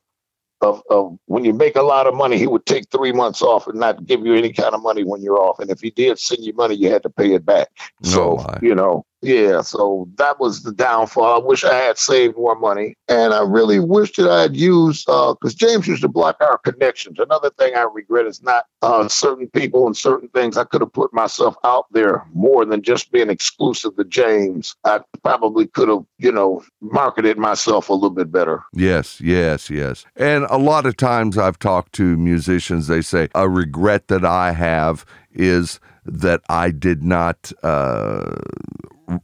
[0.61, 3.67] of, of when you make a lot of money, he would take three months off
[3.67, 5.59] and not give you any kind of money when you're off.
[5.59, 7.69] And if he did send you money, you had to pay it back.
[8.05, 8.59] Oh, so, my.
[8.61, 11.41] you know, yeah, so that was the downfall.
[11.41, 12.95] I wish I had saved more money.
[13.07, 17.17] And I really wish that I had used, because James used to block our connections.
[17.19, 20.57] Another thing I regret is not uh, certain people and certain things.
[20.57, 24.75] I could have put myself out there more than just being exclusive to James.
[24.83, 28.63] I probably could have, you know, marketed myself a little bit better.
[28.73, 30.05] Yes, yes, yes.
[30.15, 34.51] And a lot of times I've talked to musicians, they say, a regret that I
[34.51, 38.35] have is that I did not uh,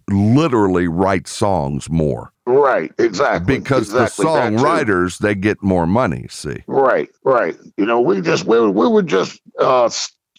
[0.10, 3.58] literally write songs more Right, exactly.
[3.58, 6.64] because exactly the songwriters, they get more money, see.
[6.68, 7.56] Right, right.
[7.78, 9.90] You know, we just we, we were just uh,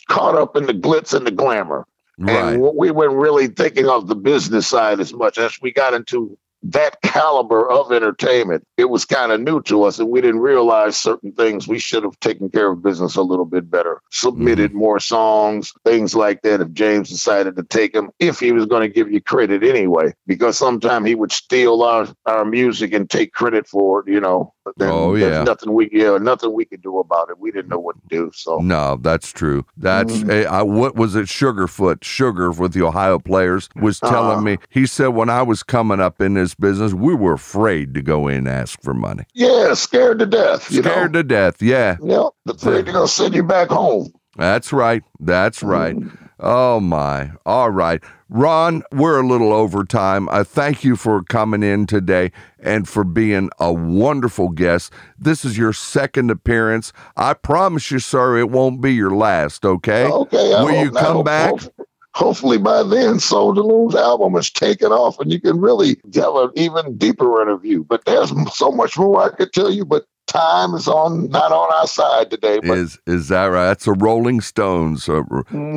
[0.09, 1.87] caught up in the glitz and the glamour,
[2.19, 2.55] Right.
[2.55, 6.37] and we weren't really thinking of the business side as much as we got into
[6.65, 8.65] that caliber of entertainment.
[8.77, 11.67] It was kind of new to us, and we didn't realize certain things.
[11.67, 14.79] We should have taken care of business a little bit better, submitted mm-hmm.
[14.79, 16.61] more songs, things like that.
[16.61, 20.15] If James decided to take them, if he was going to give you credit anyway,
[20.27, 24.13] because sometimes he would steal our our music and take credit for it.
[24.13, 24.55] You know.
[24.65, 25.45] But then Oh, there's yeah.
[25.45, 27.39] nothing we yeah nothing we could do about it.
[27.39, 28.31] We didn't know what to do.
[28.35, 29.65] So No, that's true.
[29.77, 31.27] That's I, what was it?
[31.27, 34.41] Sugarfoot, Sugar with the Ohio players was telling Uh-huh.
[34.43, 34.59] me.
[34.71, 38.29] He said when I was coming up in this business, we were afraid to go
[38.29, 40.71] in and ask for money, yeah, scared to death.
[40.71, 41.21] You scared know.
[41.21, 41.61] to death.
[41.63, 44.13] Yeah, Yep, afraid they're gonna send you back home.
[44.37, 45.03] that's right.
[45.21, 45.97] That's right.
[45.97, 46.19] Mm.
[46.41, 47.31] Oh my.
[47.47, 48.03] All right.
[48.37, 50.27] Ron, we're a little over time.
[50.31, 54.91] I thank you for coming in today and for being a wonderful guest.
[55.19, 56.95] This is your second appearance.
[57.15, 60.07] I promise you, sir, it won't be your last, okay?
[60.07, 61.51] Okay, I Will you come back?
[61.51, 66.35] hope- Hopefully by then, Soul Delune's album is taken off, and you can really have
[66.35, 67.85] an even deeper interview.
[67.85, 69.87] But there's so much more I could tell you.
[69.87, 72.61] But time is on not on our side today.
[72.61, 73.67] But Is is that right?
[73.67, 75.05] That's a Rolling Stones.
[75.05, 75.23] So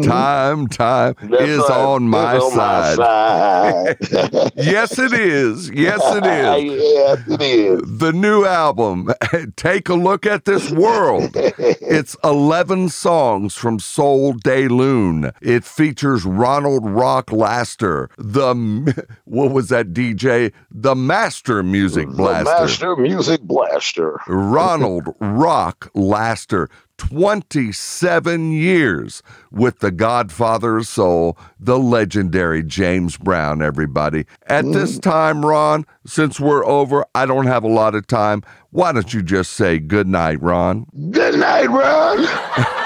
[0.03, 1.29] time, time Mm-hmm.
[1.31, 1.71] that's is right.
[1.71, 2.95] on my on side.
[2.97, 4.51] side.
[4.55, 5.69] yes, it is.
[5.69, 6.81] Yes, it is.
[6.81, 7.99] yes, it is.
[7.99, 9.09] The new album,
[9.55, 11.31] Take a Look at This World.
[11.35, 15.31] It's 11 songs from Soul Lune.
[15.41, 20.51] It features Ronald Rock Laster, the, what was that DJ?
[20.71, 22.43] The Master Music Blaster.
[22.43, 24.19] The Master Music Blaster.
[24.51, 34.25] Ronald Rock Laster, 27 years with the Godfather of Soul, the legendary James Brown, everybody.
[34.47, 35.01] At this mm.
[35.01, 38.43] time, Ron, since we're over, I don't have a lot of time.
[38.69, 40.85] Why don't you just say good night, Ron?
[41.11, 42.25] Good night, Ron.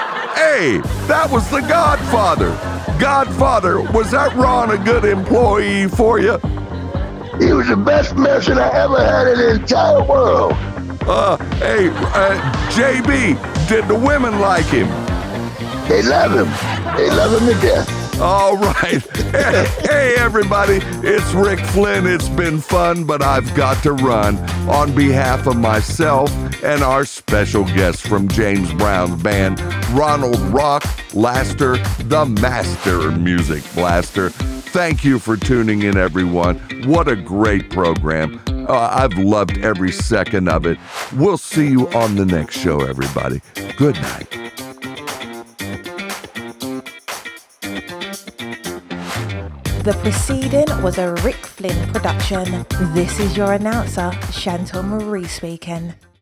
[0.40, 2.50] Hey, that was the Godfather.
[2.98, 6.38] Godfather, was that Ron a good employee for you?
[7.38, 10.52] He was the best medicine I ever had in the entire world.
[11.12, 14.86] Uh, hey, uh, JB, did the women like him?
[15.88, 16.46] They love him.
[16.96, 18.20] They love him to death.
[18.20, 19.02] All right.
[19.82, 20.78] hey, everybody.
[21.02, 22.06] It's Rick Flynn.
[22.06, 24.38] It's been fun, but I've got to run.
[24.68, 26.30] On behalf of myself
[26.62, 29.60] and our special guest from James Brown's band,
[29.90, 34.30] Ronald Rock Laster, the Master Music Blaster.
[34.72, 36.58] Thank you for tuning in, everyone.
[36.84, 38.40] What a great program.
[38.68, 40.78] Uh, I've loved every second of it.
[41.16, 43.40] We'll see you on the next show, everybody.
[43.76, 44.30] Good night.
[49.82, 52.64] The proceeding was a Rick Flynn production.
[52.94, 55.94] This is your announcer, Chantal Marie speaking.